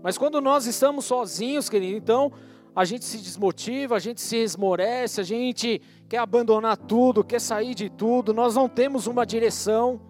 [0.02, 2.32] Mas quando nós estamos sozinhos, querido, então
[2.78, 7.74] a gente se desmotiva, a gente se esmorece, a gente quer abandonar tudo, quer sair
[7.74, 10.00] de tudo, nós não temos uma direção.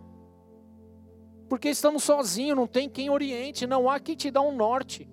[1.48, 5.08] Porque estamos sozinhos, não tem quem oriente, não há quem te dá um norte.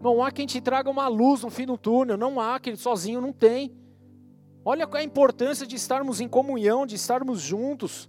[0.00, 3.20] Não há quem te traga uma luz no fim do túnel, não há, que sozinho
[3.20, 3.76] não tem.
[4.64, 8.08] Olha é a importância de estarmos em comunhão, de estarmos juntos.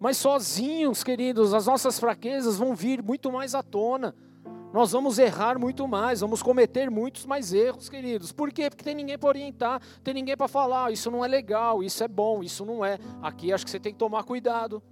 [0.00, 4.14] Mas sozinhos, queridos, as nossas fraquezas vão vir muito mais à tona
[4.72, 8.32] nós vamos errar muito mais, vamos cometer muitos mais erros, queridos.
[8.32, 8.68] Por quê?
[8.68, 12.08] Porque tem ninguém para orientar, tem ninguém para falar, isso não é legal, isso é
[12.08, 12.98] bom, isso não é.
[13.22, 14.82] Aqui acho que você tem que tomar cuidado.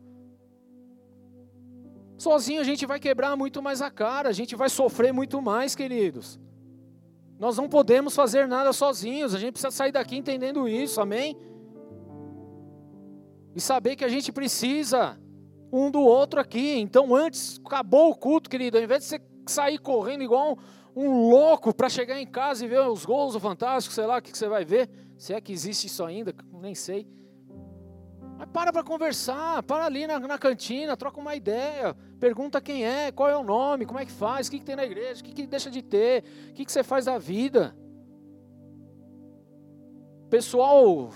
[2.17, 5.75] Sozinho a gente vai quebrar muito mais a cara, a gente vai sofrer muito mais,
[5.75, 6.41] queridos.
[7.39, 11.37] Nós não podemos fazer nada sozinhos, a gente precisa sair daqui entendendo isso, amém?
[13.55, 15.21] E saber que a gente precisa
[15.71, 16.79] um do outro aqui.
[16.79, 20.59] Então, antes, acabou o culto, querido, ao invés de você sair correndo igual
[20.95, 24.19] um, um louco para chegar em casa e ver os gols do Fantástico, sei lá
[24.19, 24.89] o que, que você vai ver.
[25.19, 27.07] Se é que existe isso ainda, nem sei.
[28.39, 33.11] Mas para para conversar, para ali na, na, cantina, troca uma ideia, pergunta quem é,
[33.11, 35.25] qual é o nome, como é que faz, o que, que tem na igreja, o
[35.25, 37.75] que, que deixa de ter, o que, que você faz da vida.
[40.29, 41.11] Pessoal,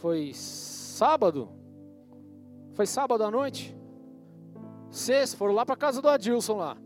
[0.00, 1.50] foi sábado?
[2.74, 3.76] Foi sábado à noite?
[4.90, 6.76] Sexta, foram lá para casa do Adilson lá.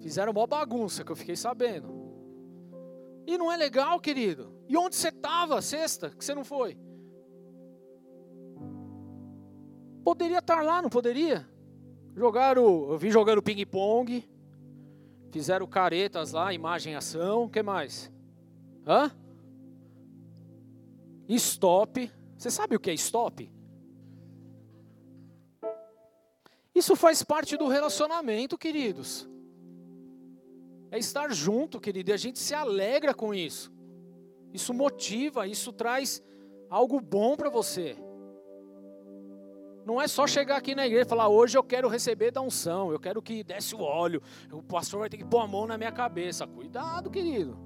[0.00, 2.06] Fizeram uma bagunça que eu fiquei sabendo.
[3.26, 4.52] E não é legal, querido.
[4.68, 6.78] E onde você estava sexta que você não foi?
[10.04, 11.48] Poderia estar lá, não poderia?
[12.14, 14.24] Jogaram, eu vi jogando ping-pong.
[15.32, 17.44] Fizeram caretas lá, imagem ação.
[17.44, 18.12] O que mais?
[18.86, 19.10] Hã?
[21.28, 22.10] Stop.
[22.38, 23.50] Você sabe o que é stop?
[26.74, 29.28] Isso faz parte do relacionamento, queridos.
[30.96, 33.70] É estar junto, querido, e a gente se alegra com isso.
[34.54, 36.22] Isso motiva, isso traz
[36.70, 37.94] algo bom para você.
[39.84, 42.90] Não é só chegar aqui na igreja e falar, hoje eu quero receber da unção,
[42.90, 45.76] eu quero que desce o óleo, o pastor vai ter que pôr a mão na
[45.76, 46.46] minha cabeça.
[46.46, 47.58] Cuidado, querido.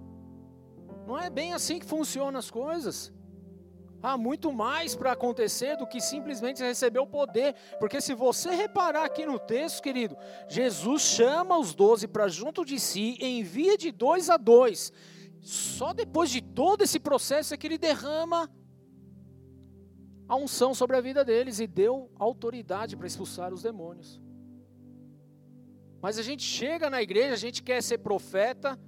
[1.07, 3.13] Não é bem assim que funcionam as coisas.
[4.03, 7.55] Há muito mais para acontecer do que simplesmente receber o poder.
[7.79, 10.17] Porque se você reparar aqui no texto, querido,
[10.49, 14.93] Jesus chama os doze para junto de si, envia de dois a dois.
[15.43, 18.51] Só depois de todo esse processo é que ele derrama
[20.27, 24.21] a unção sobre a vida deles e deu autoridade para expulsar os demônios.
[26.01, 28.79] Mas a gente chega na igreja, a gente quer ser profeta,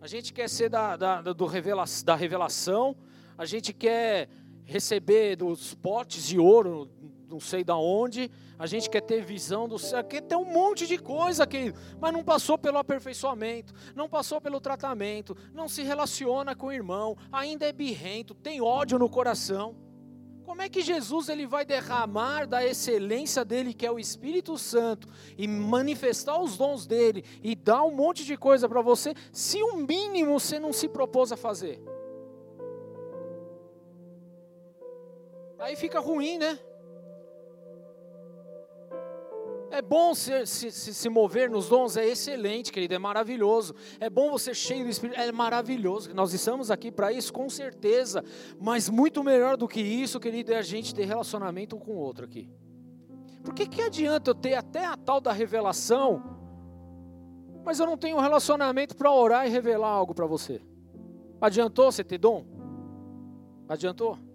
[0.00, 2.96] a gente quer ser da, da, do revela, da revelação,
[3.38, 4.28] a gente quer
[4.66, 6.90] receber dos potes de ouro,
[7.28, 10.86] não sei da onde, a gente quer ter visão do céu, quer ter um monte
[10.86, 16.54] de coisa, querido, mas não passou pelo aperfeiçoamento, não passou pelo tratamento, não se relaciona
[16.54, 19.76] com o irmão, ainda é birrento, tem ódio no coração.
[20.44, 25.08] Como é que Jesus ele vai derramar da excelência dele, que é o Espírito Santo,
[25.36, 29.76] e manifestar os dons dele e dar um monte de coisa para você, se o
[29.76, 31.82] mínimo você não se propôs a fazer?
[35.66, 36.56] Aí fica ruim, né?
[39.68, 43.74] É bom se, se, se, mover nos dons, é excelente, querido, é maravilhoso.
[43.98, 46.14] É bom você cheio do Espírito, é maravilhoso.
[46.14, 48.22] Nós estamos aqui para isso, com certeza.
[48.60, 51.98] Mas muito melhor do que isso, querido, é a gente ter relacionamento um com o
[51.98, 52.48] outro aqui.
[53.42, 56.22] Por que, que adianta eu ter até a tal da revelação,
[57.64, 60.62] mas eu não tenho um relacionamento para orar e revelar algo para você?
[61.40, 62.46] Adiantou você ter dom?
[63.68, 64.25] Adiantou?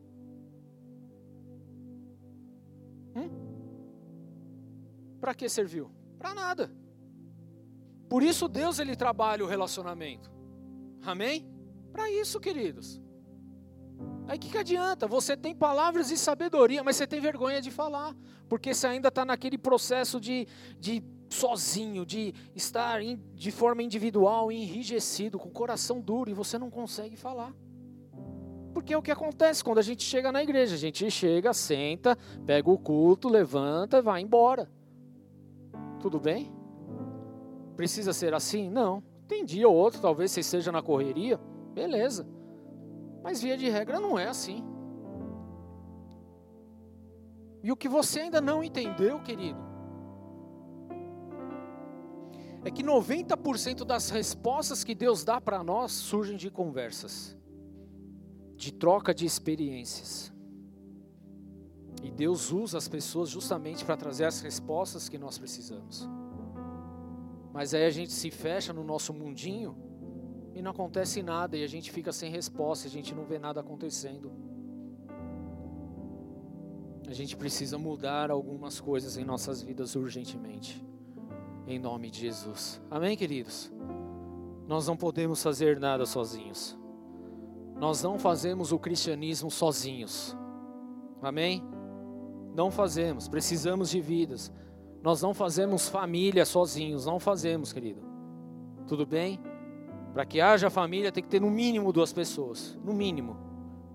[5.19, 5.91] Para que serviu?
[6.17, 6.71] Para nada.
[8.09, 10.31] Por isso Deus ele trabalha o relacionamento.
[11.03, 11.47] Amém?
[11.91, 13.01] Para isso, queridos.
[14.27, 15.07] Aí o que, que adianta?
[15.07, 18.15] Você tem palavras e sabedoria, mas você tem vergonha de falar,
[18.47, 20.47] porque você ainda está naquele processo de,
[20.79, 26.57] de sozinho, de estar in, de forma individual, enrijecido, com o coração duro, e você
[26.57, 27.53] não consegue falar.
[28.73, 30.75] Porque é o que acontece quando a gente chega na igreja.
[30.75, 34.69] A gente chega, senta, pega o culto, levanta e vai embora.
[35.99, 36.51] Tudo bem?
[37.75, 38.69] Precisa ser assim?
[38.69, 39.03] Não.
[39.27, 41.39] Tem dia ou outro, talvez você esteja na correria,
[41.73, 42.27] beleza.
[43.23, 44.63] Mas via de regra não é assim.
[47.63, 49.59] E o que você ainda não entendeu, querido,
[52.63, 57.37] é que 90% das respostas que Deus dá para nós surgem de conversas,
[58.61, 60.31] de troca de experiências.
[62.03, 66.07] E Deus usa as pessoas justamente para trazer as respostas que nós precisamos.
[67.51, 69.75] Mas aí a gente se fecha no nosso mundinho
[70.53, 73.61] e não acontece nada e a gente fica sem resposta, a gente não vê nada
[73.61, 74.31] acontecendo.
[77.07, 80.85] A gente precisa mudar algumas coisas em nossas vidas urgentemente.
[81.65, 82.79] Em nome de Jesus.
[82.91, 83.71] Amém, queridos?
[84.67, 86.79] Nós não podemos fazer nada sozinhos.
[87.81, 90.37] Nós não fazemos o cristianismo sozinhos.
[91.19, 91.63] Amém?
[92.53, 94.51] Não fazemos, precisamos de vidas.
[95.01, 98.03] Nós não fazemos família sozinhos, não fazemos, querido.
[98.85, 99.39] Tudo bem?
[100.13, 103.35] Para que haja família tem que ter no mínimo duas pessoas, no mínimo,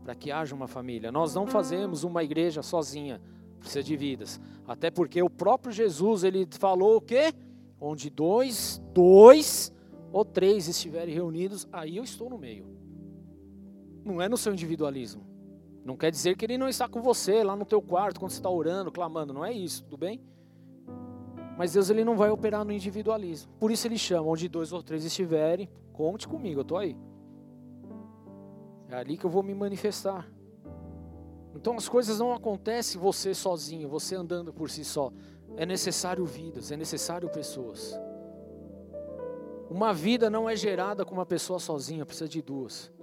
[0.03, 1.13] para que haja uma família.
[1.13, 3.23] Nós não fazemos uma igreja sozinha,
[3.61, 4.41] precisa de vidas.
[4.67, 7.33] Até porque o próprio Jesus, ele falou o quê?
[7.81, 9.73] Onde dois, dois
[10.11, 12.75] ou três estiverem reunidos, aí eu estou no meio.
[14.07, 15.27] Não é no seu individualismo.
[15.85, 18.39] Não quer dizer que ele não está com você lá no teu quarto quando você
[18.39, 20.23] está orando, clamando, não é isso, tudo bem?
[21.59, 23.53] Mas Deus ele não vai operar no individualismo.
[23.59, 26.97] Por isso ele chama, onde dois ou três estiverem, conte comigo, eu estou aí.
[28.89, 30.31] É ali que eu vou me manifestar.
[31.53, 35.13] Então as coisas não acontecem você sozinho, você andando por si só.
[35.57, 37.99] É necessário vidas, é necessário pessoas.
[39.69, 42.95] Uma vida não é gerada com uma pessoa sozinha, precisa de duas.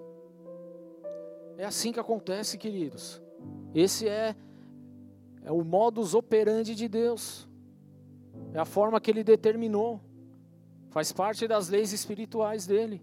[1.58, 3.22] É assim que acontece, queridos.
[3.74, 4.36] Esse é,
[5.44, 7.48] é o modus operandi de Deus.
[8.54, 10.02] É a forma que ele determinou.
[10.90, 13.02] Faz parte das leis espirituais dele.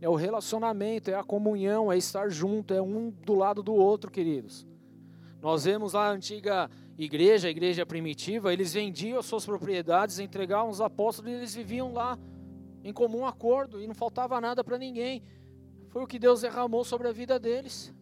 [0.00, 4.10] É o relacionamento, é a comunhão, é estar junto, é um do lado do outro,
[4.10, 4.66] queridos.
[5.40, 10.70] Nós vemos lá a antiga igreja, a igreja primitiva, eles vendiam as suas propriedades, entregavam
[10.70, 12.18] os apóstolos e eles viviam lá
[12.82, 15.22] em comum acordo e não faltava nada para ninguém.
[15.94, 17.94] Foi o que Deus derramou sobre a vida deles.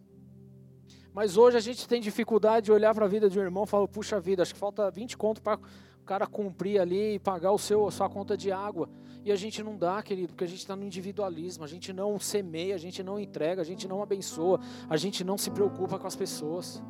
[1.13, 3.67] Mas hoje a gente tem dificuldade de olhar para a vida de um irmão e
[3.67, 7.51] falar, puxa vida, acho que falta 20 conto para o cara cumprir ali e pagar
[7.51, 8.89] o seu, a sua conta de água.
[9.23, 12.19] E a gente não dá, querido, porque a gente está no individualismo, a gente não
[12.19, 16.07] semeia, a gente não entrega, a gente não abençoa, a gente não se preocupa com
[16.07, 16.81] as pessoas.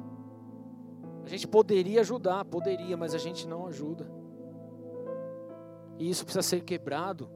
[1.26, 4.10] A gente poderia ajudar, poderia, mas a gente não ajuda.
[6.00, 7.30] E isso precisa ser quebrado.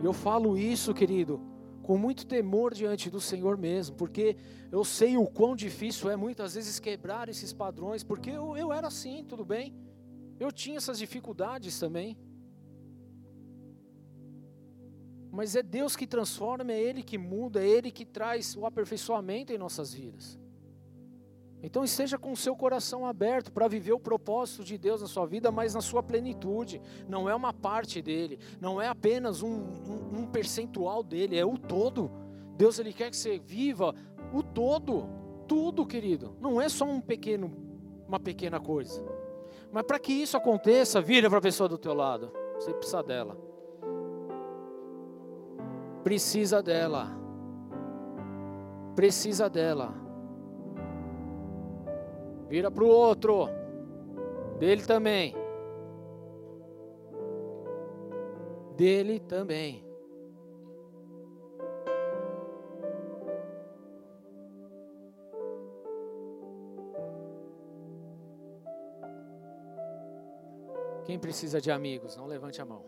[0.00, 1.47] E eu falo isso, querido,
[1.88, 4.36] com muito temor diante do Senhor mesmo, porque
[4.70, 8.88] eu sei o quão difícil é muitas vezes quebrar esses padrões, porque eu, eu era
[8.88, 9.74] assim, tudo bem,
[10.38, 12.14] eu tinha essas dificuldades também.
[15.32, 19.50] Mas é Deus que transforma, é Ele que muda, é Ele que traz o aperfeiçoamento
[19.50, 20.38] em nossas vidas.
[21.62, 25.26] Então esteja com o seu coração aberto para viver o propósito de Deus na sua
[25.26, 26.80] vida, mas na sua plenitude.
[27.08, 31.58] Não é uma parte dele, não é apenas um, um, um percentual dele, é o
[31.58, 32.10] todo.
[32.56, 33.94] Deus ele quer que você viva
[34.32, 35.08] o todo,
[35.48, 36.36] tudo, querido.
[36.40, 37.52] Não é só um pequeno,
[38.06, 39.04] uma pequena coisa.
[39.72, 42.32] Mas para que isso aconteça, vira para a pessoa do teu lado.
[42.54, 43.36] Você precisa dela.
[46.04, 47.08] Precisa dela.
[48.94, 50.07] Precisa dela.
[52.48, 53.48] Vira para o outro.
[54.58, 55.34] Dele também.
[58.76, 59.86] Dele também.
[71.04, 72.84] Quem precisa de amigos, não levante a mão.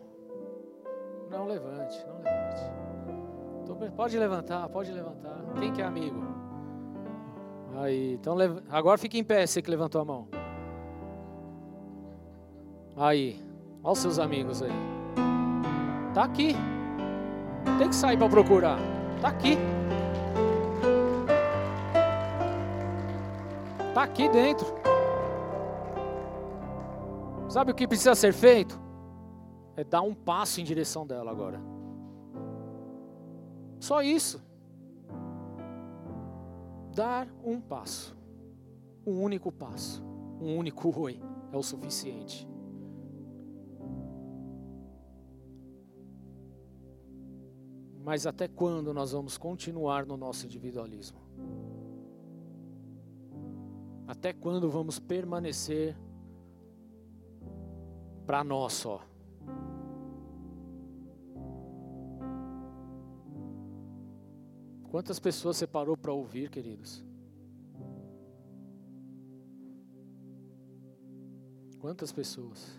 [1.29, 3.95] Não levante, não levante.
[3.95, 5.43] Pode levantar, pode levantar.
[5.59, 6.20] Quem que é amigo?
[7.77, 8.37] Aí, então
[8.69, 10.27] agora fica em pé, você que levantou a mão.
[12.95, 13.39] Aí,
[13.83, 14.71] olha os seus amigos aí.
[16.13, 16.53] Tá aqui.
[17.77, 18.77] Tem que sair para procurar.
[19.21, 19.57] Tá aqui.
[23.93, 24.67] Tá aqui dentro.
[27.49, 28.79] Sabe o que precisa ser feito?
[29.75, 31.59] É dar um passo em direção dela agora.
[33.79, 34.50] Só isso
[36.93, 38.17] dar um passo,
[39.05, 40.03] um único passo,
[40.39, 41.19] um único oi
[41.51, 42.47] é o suficiente.
[48.03, 51.19] Mas até quando nós vamos continuar no nosso individualismo?
[54.07, 55.95] Até quando vamos permanecer
[58.25, 59.10] para nós só?
[64.91, 67.01] Quantas pessoas você parou para ouvir, queridos?
[71.79, 72.77] Quantas pessoas?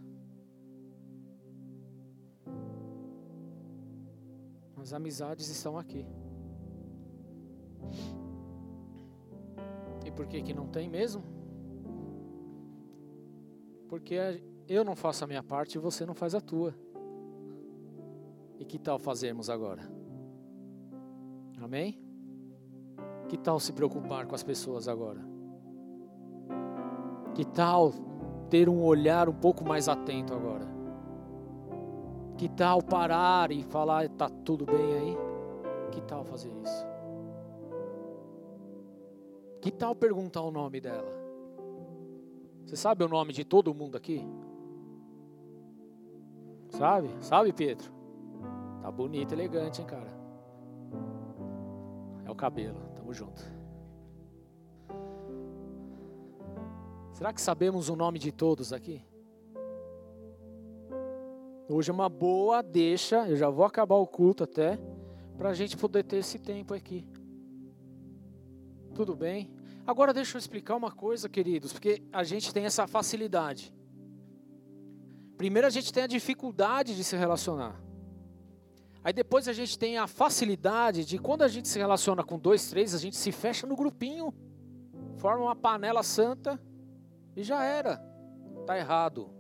[4.77, 6.05] As amizades estão aqui.
[10.05, 11.25] E por que que não tem mesmo?
[13.89, 14.17] Porque
[14.69, 16.75] eu não faço a minha parte e você não faz a tua.
[18.59, 20.02] E que tal fazermos agora?
[21.63, 21.97] Amém?
[23.29, 25.21] Que tal se preocupar com as pessoas agora?
[27.35, 27.93] Que tal
[28.51, 30.67] ter um olhar um pouco mais atento agora?
[32.37, 35.17] Que tal parar e falar, está tudo bem aí?
[35.93, 36.87] Que tal fazer isso?
[39.61, 41.13] Que tal perguntar o nome dela?
[42.67, 44.27] Você sabe o nome de todo mundo aqui?
[46.71, 47.09] Sabe?
[47.21, 47.93] Sabe, Pedro?
[48.81, 50.22] Tá bonito, elegante, hein, cara?
[52.33, 53.43] O cabelo, tamo junto.
[57.13, 59.05] Será que sabemos o nome de todos aqui?
[61.69, 64.79] Hoje é uma boa deixa, eu já vou acabar o culto até,
[65.37, 67.07] para a gente poder ter esse tempo aqui.
[68.95, 69.53] Tudo bem?
[69.87, 73.75] Agora deixa eu explicar uma coisa, queridos, porque a gente tem essa facilidade.
[75.37, 77.79] Primeiro a gente tem a dificuldade de se relacionar.
[79.05, 82.71] Aí depois a gente tem a facilidade de quando a gente se relaciona com dois,
[82.71, 84.33] três, a gente se fecha no grupinho,
[85.17, 86.61] forma uma panela santa
[87.35, 87.97] e já era.
[88.65, 89.31] Tá errado.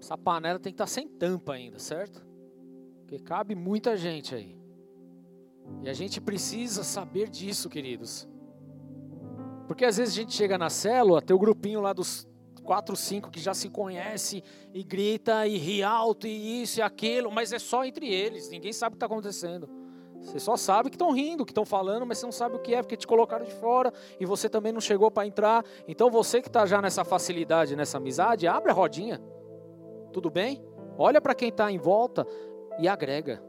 [0.00, 2.26] Essa panela tem que estar tá sem tampa ainda, certo?
[3.00, 4.58] Porque cabe muita gente aí.
[5.82, 8.28] E a gente precisa saber disso, queridos.
[9.66, 12.26] Porque às vezes a gente chega na célula, tem o grupinho lá dos
[12.68, 14.44] quatro, cinco que já se conhece
[14.74, 18.74] e grita e ri alto e isso e aquilo, mas é só entre eles, ninguém
[18.74, 19.66] sabe o que está acontecendo.
[20.20, 22.74] Você só sabe que estão rindo, que estão falando, mas você não sabe o que
[22.74, 23.90] é, porque te colocaram de fora
[24.20, 25.64] e você também não chegou para entrar.
[25.86, 29.18] Então você que está já nessa facilidade, nessa amizade, abre a rodinha.
[30.12, 30.62] Tudo bem?
[30.98, 32.26] Olha para quem está em volta
[32.78, 33.42] e agrega.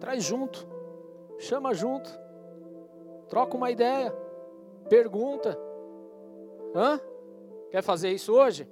[0.00, 0.66] Traz junto,
[1.38, 2.10] chama junto,
[3.28, 4.12] troca uma ideia,
[4.88, 5.56] pergunta.
[6.74, 6.98] Hã?
[7.72, 8.68] Quer fazer isso hoje?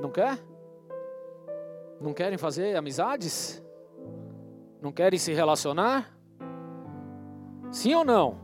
[0.00, 0.38] Não quer?
[2.00, 3.60] Não querem fazer amizades?
[4.80, 6.16] Não querem se relacionar?
[7.72, 8.38] Sim ou não?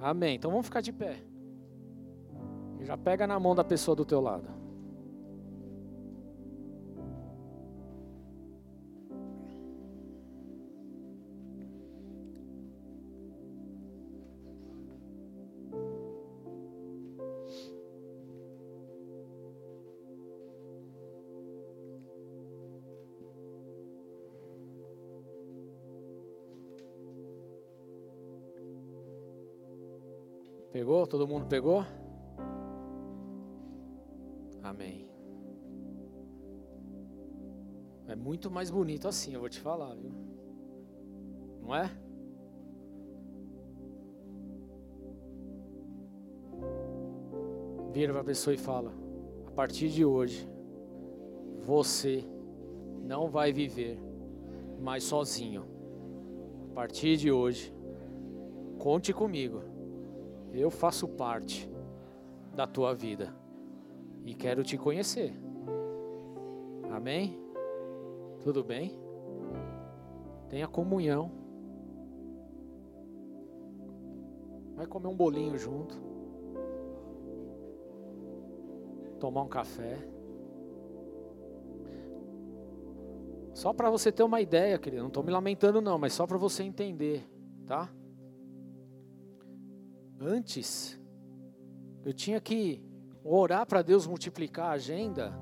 [0.00, 0.36] Amém.
[0.36, 1.16] Então vamos ficar de pé.
[2.82, 4.48] Já pega na mão da pessoa do teu lado.
[31.08, 31.84] Todo mundo pegou?
[34.62, 35.08] Amém.
[38.06, 40.12] É muito mais bonito assim, eu vou te falar, viu?
[41.62, 41.90] Não é?
[47.92, 48.92] Vira para a pessoa e fala:
[49.46, 50.48] a partir de hoje,
[51.60, 52.24] você
[53.02, 53.98] não vai viver
[54.80, 55.64] mais sozinho.
[56.70, 57.74] A partir de hoje,
[58.78, 59.67] conte comigo.
[60.58, 61.70] Eu faço parte
[62.54, 63.32] da tua vida
[64.24, 65.32] e quero te conhecer.
[66.90, 67.38] Amém?
[68.42, 68.98] Tudo bem?
[70.48, 71.30] Tenha comunhão.
[74.74, 75.96] Vai comer um bolinho junto.
[79.20, 79.98] Tomar um café.
[83.54, 85.02] Só para você ter uma ideia, querido.
[85.02, 87.28] Não estou me lamentando, não, mas só para você entender,
[87.66, 87.92] tá?
[90.20, 90.98] Antes,
[92.04, 92.82] eu tinha que
[93.22, 95.32] orar para Deus multiplicar a agenda,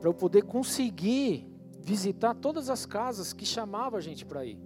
[0.00, 1.50] para eu poder conseguir
[1.80, 4.58] visitar todas as casas que chamava a gente para ir,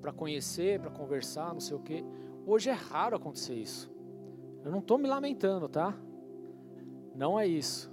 [0.00, 2.04] para conhecer, para conversar, não sei o quê.
[2.46, 3.90] Hoje é raro acontecer isso.
[4.64, 5.96] Eu não estou me lamentando, tá?
[7.14, 7.90] Não é isso.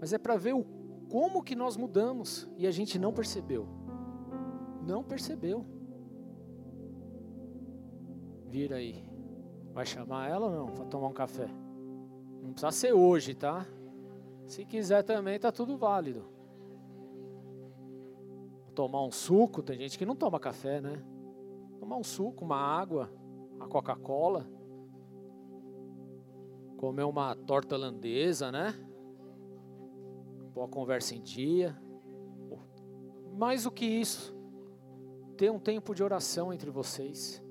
[0.00, 0.64] Mas é para ver o,
[1.08, 3.68] como que nós mudamos e a gente não percebeu.
[4.82, 5.64] Não percebeu.
[8.48, 9.13] Vira aí.
[9.74, 10.66] Vai chamar ela ou não?
[10.74, 11.48] Para tomar um café?
[12.42, 13.66] Não precisa ser hoje, tá?
[14.46, 16.24] Se quiser também, tá tudo válido.
[18.74, 21.04] Tomar um suco, tem gente que não toma café, né?
[21.78, 23.10] Tomar um suco, uma água,
[23.60, 24.46] a Coca-Cola
[26.84, 28.74] comer uma torta holandesa, né?
[30.52, 31.74] Pôr a conversa em dia.
[33.36, 34.36] Mais do que isso,
[35.36, 37.42] ter um tempo de oração entre vocês.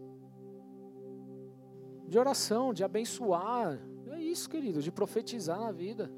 [2.07, 3.79] De oração, de abençoar.
[4.07, 6.11] É isso, querido, de profetizar na vida.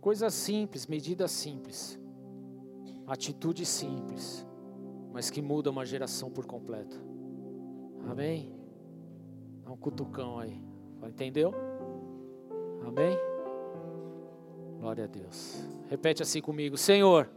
[0.00, 1.98] Coisas simples, medidas simples.
[3.06, 4.46] Atitude simples,
[5.12, 7.00] mas que muda uma geração por completo.
[8.08, 8.52] Amém?
[9.64, 10.62] Dá um cutucão aí.
[11.02, 11.52] Entendeu?
[12.86, 13.16] Amém?
[14.78, 15.64] Glória a Deus.
[15.88, 17.30] Repete assim comigo, Senhor.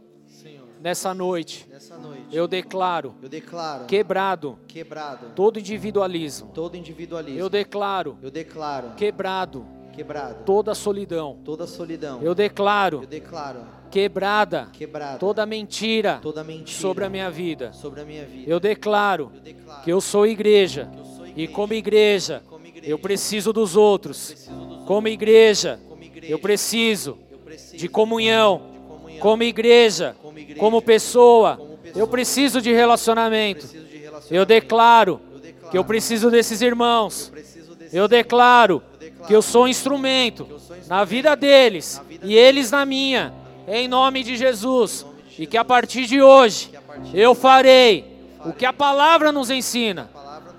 [0.82, 6.50] Nessa noite, nessa noite eu declaro, eu declaro quebrado, quebrado todo individualismo.
[6.52, 7.38] todo individualismo.
[7.38, 11.38] Eu declaro, eu declaro quebrado, quebrado toda solidão.
[11.44, 12.20] toda solidão.
[12.20, 13.60] Eu declaro, eu declaro
[13.92, 17.72] quebrada, quebrado toda mentira toda mentira sobre a minha vida.
[17.72, 18.50] sobre a minha vida.
[18.50, 22.66] Eu declaro Eu declaro que eu sou igreja eu sou e igreja, como igreja como
[22.66, 24.30] igreja, eu preciso dos outros.
[24.32, 24.84] preciso dos.
[24.84, 28.56] Como igreja como igreja eu preciso eu preciso de comunhão.
[28.58, 33.66] de comunhão, Como igreja, como igreja, como pessoa, como pessoa, eu preciso de relacionamento.
[33.66, 34.46] preciso de Eu relacionamento.
[34.46, 37.26] declaro eu declaro que eu preciso desses irmãos.
[37.28, 41.04] eu preciso desse Eu declaro eu declaro que eu sou um instrumento eu sou na
[41.04, 43.32] vida deles na vida e eles na minha,
[43.68, 45.06] em nome de Jesus.
[45.38, 48.12] E que a partir de hoje partir eu farei
[48.44, 50.10] o que a palavra nos ensina,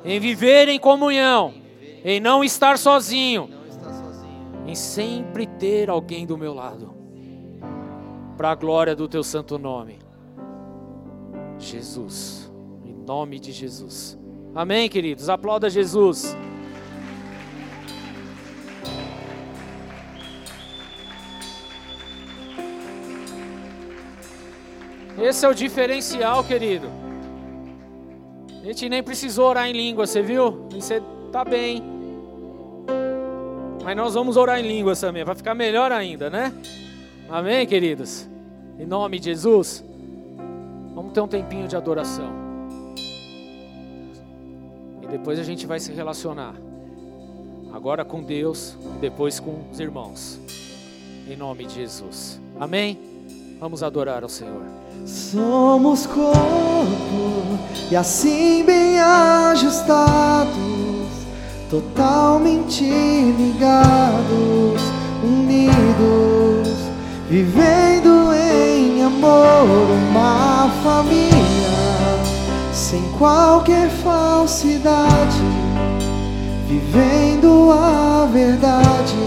[0.06, 1.54] em viver em comunhão,
[2.04, 4.64] em não estar sozinho, não está sozinho.
[4.68, 6.93] em sempre ter alguém do meu lado,
[8.38, 10.00] para a glória do teu santo nome,
[11.60, 12.52] Jesus,
[12.84, 14.18] em nome de Jesus.
[14.56, 15.30] Amém, queridos.
[15.30, 16.36] Aplauda Jesus.
[25.18, 26.88] Esse é o diferencial, querido.
[28.62, 30.68] A gente nem precisou orar em língua, você viu?
[30.72, 31.02] Você
[31.32, 31.84] tá bem.
[33.84, 36.54] Mas nós vamos orar em línguas também, vai ficar melhor ainda, né?
[37.34, 38.30] Amém, queridos?
[38.78, 39.84] Em nome de Jesus,
[40.94, 42.32] vamos ter um tempinho de adoração.
[45.02, 46.54] E depois a gente vai se relacionar.
[47.74, 50.40] Agora com Deus e depois com os irmãos.
[51.28, 52.40] Em nome de Jesus.
[52.60, 53.00] Amém?
[53.60, 54.62] Vamos adorar ao Senhor.
[55.04, 57.58] Somos corpo
[57.90, 60.54] e assim bem ajustados,
[61.68, 64.84] totalmente ligados,
[65.24, 66.33] unidos,
[67.34, 72.22] vivendo em amor uma família,
[72.72, 75.42] sem qualquer falsidade,
[76.68, 79.18] vivendo a verdade,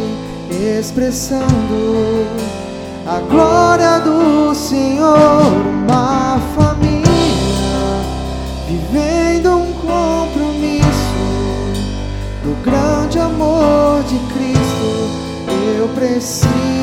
[0.78, 2.24] expressando
[3.04, 5.42] a glória do Senhor,
[5.82, 7.02] uma família
[8.68, 10.86] vivendo um compromisso
[12.44, 15.10] do grande amor de Cristo.
[15.76, 16.75] Eu preciso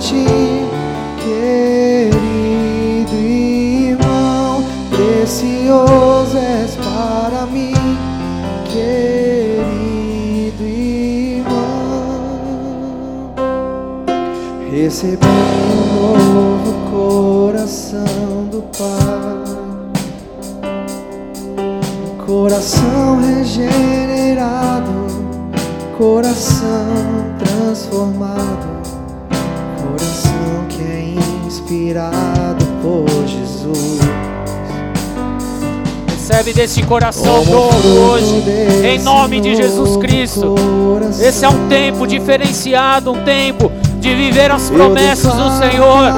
[0.00, 0.24] ti,
[1.18, 7.74] querido irmão, precioso és para mim,
[8.64, 11.50] querido irmão.
[14.70, 19.44] Recebi um novo coração do Pai,
[22.26, 24.92] coração regenerado,
[25.98, 26.88] coração
[27.38, 28.69] transformado
[31.70, 34.00] inspirado por Jesus.
[36.08, 38.42] Recebe desse coração novo hoje,
[38.84, 40.56] em nome de Jesus Cristo.
[41.20, 43.70] Esse é um tempo diferenciado, um tempo
[44.00, 46.12] de viver as promessas do Senhor.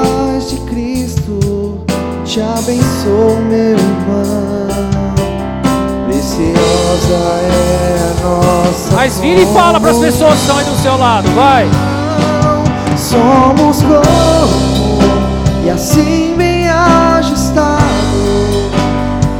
[0.49, 1.85] de Cristo
[2.25, 4.67] te abençoo, meu irmão.
[6.07, 7.13] Preciosa
[7.43, 8.95] é a nossa.
[8.95, 11.69] Mas vira e fala para as pessoas que estão aí do seu lado, vai.
[12.97, 14.62] Somos corpo
[15.63, 17.79] e assim bem ajustado,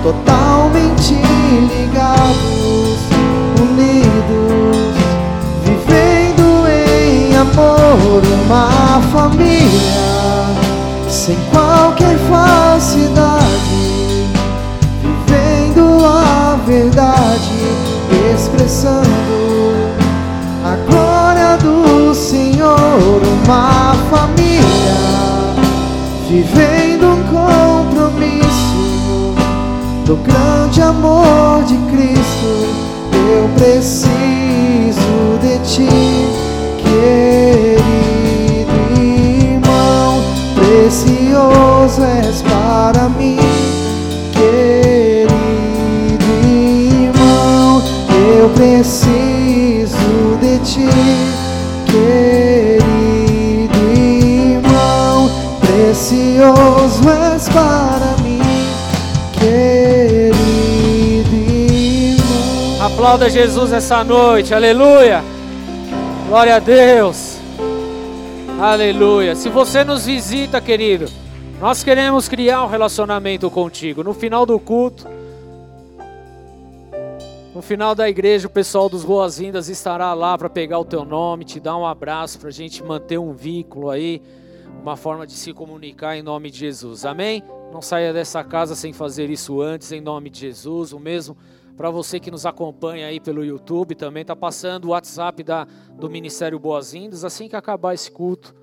[0.01, 2.97] totalmente ligados,
[3.59, 4.95] unidos,
[5.65, 10.47] vivendo em amor, uma família,
[11.09, 13.43] sem qualquer falsidade,
[15.01, 17.51] vivendo a verdade,
[18.33, 19.73] expressando
[20.63, 24.32] a glória do Senhor, uma família,
[26.33, 29.35] vivendo um compromisso
[30.03, 32.65] do grande amor de Cristo.
[33.13, 34.22] Eu preciso
[63.13, 65.21] Aplauda Jesus essa noite, aleluia.
[66.27, 67.37] Glória a Deus.
[68.59, 69.35] Aleluia.
[69.35, 71.05] Se você nos visita, querido,
[71.59, 74.03] nós queremos criar um relacionamento contigo.
[74.03, 75.07] No final do culto,
[77.53, 81.45] no final da igreja, o pessoal dos Boas-Vindas estará lá para pegar o teu nome,
[81.45, 84.23] te dar um abraço, para a gente manter um vínculo aí,
[84.81, 87.05] uma forma de se comunicar em nome de Jesus.
[87.05, 87.43] Amém?
[87.71, 90.93] Não saia dessa casa sem fazer isso antes, em nome de Jesus.
[90.93, 91.37] O mesmo
[91.75, 95.65] para você que nos acompanha aí pelo YouTube, também está passando o WhatsApp da,
[95.97, 97.23] do Ministério Boas-Vindas.
[97.25, 98.53] Assim que acabar esse culto,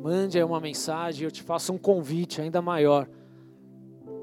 [0.00, 3.08] mande aí uma mensagem, eu te faço um convite ainda maior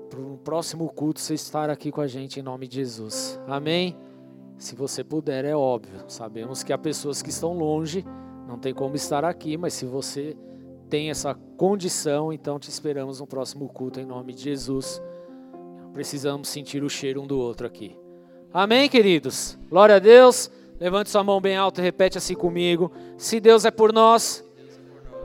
[0.09, 3.39] para o próximo culto você estar aqui com a gente em nome de Jesus.
[3.47, 3.97] Amém?
[4.57, 6.05] Se você puder, é óbvio.
[6.07, 8.05] Sabemos que há pessoas que estão longe,
[8.47, 10.37] não tem como estar aqui, mas se você
[10.89, 15.01] tem essa condição, então te esperamos no próximo culto em nome de Jesus.
[15.91, 18.04] Precisamos sentir o cheiro um do outro aqui.
[18.57, 19.57] Amém, queridos?
[19.69, 20.49] Glória a Deus.
[20.79, 22.89] Levante sua mão bem alta e repete assim comigo.
[23.17, 24.45] Se Deus é por nós,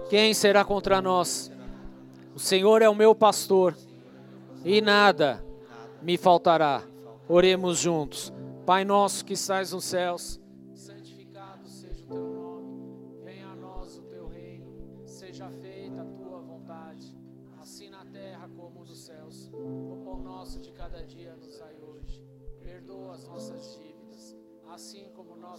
[0.08, 1.48] quem será contra nós?
[2.34, 3.76] O Senhor é o meu pastor
[4.64, 5.44] e nada
[6.02, 6.82] me faltará.
[7.28, 8.32] Oremos juntos.
[8.66, 10.39] Pai nosso que estás nos céus,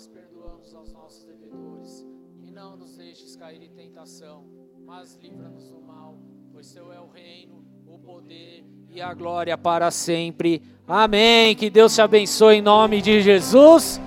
[0.02, 2.04] nós perdoamos aos nossos devedores.
[2.44, 4.46] E não nos deixes cair em tentação,
[4.84, 6.18] mas livra-nos do mal,
[6.52, 10.64] pois teu é o reino, o poder e a glória para sempre.
[10.88, 11.56] Amém.
[11.56, 14.02] Que Deus te abençoe em nome de Jesus.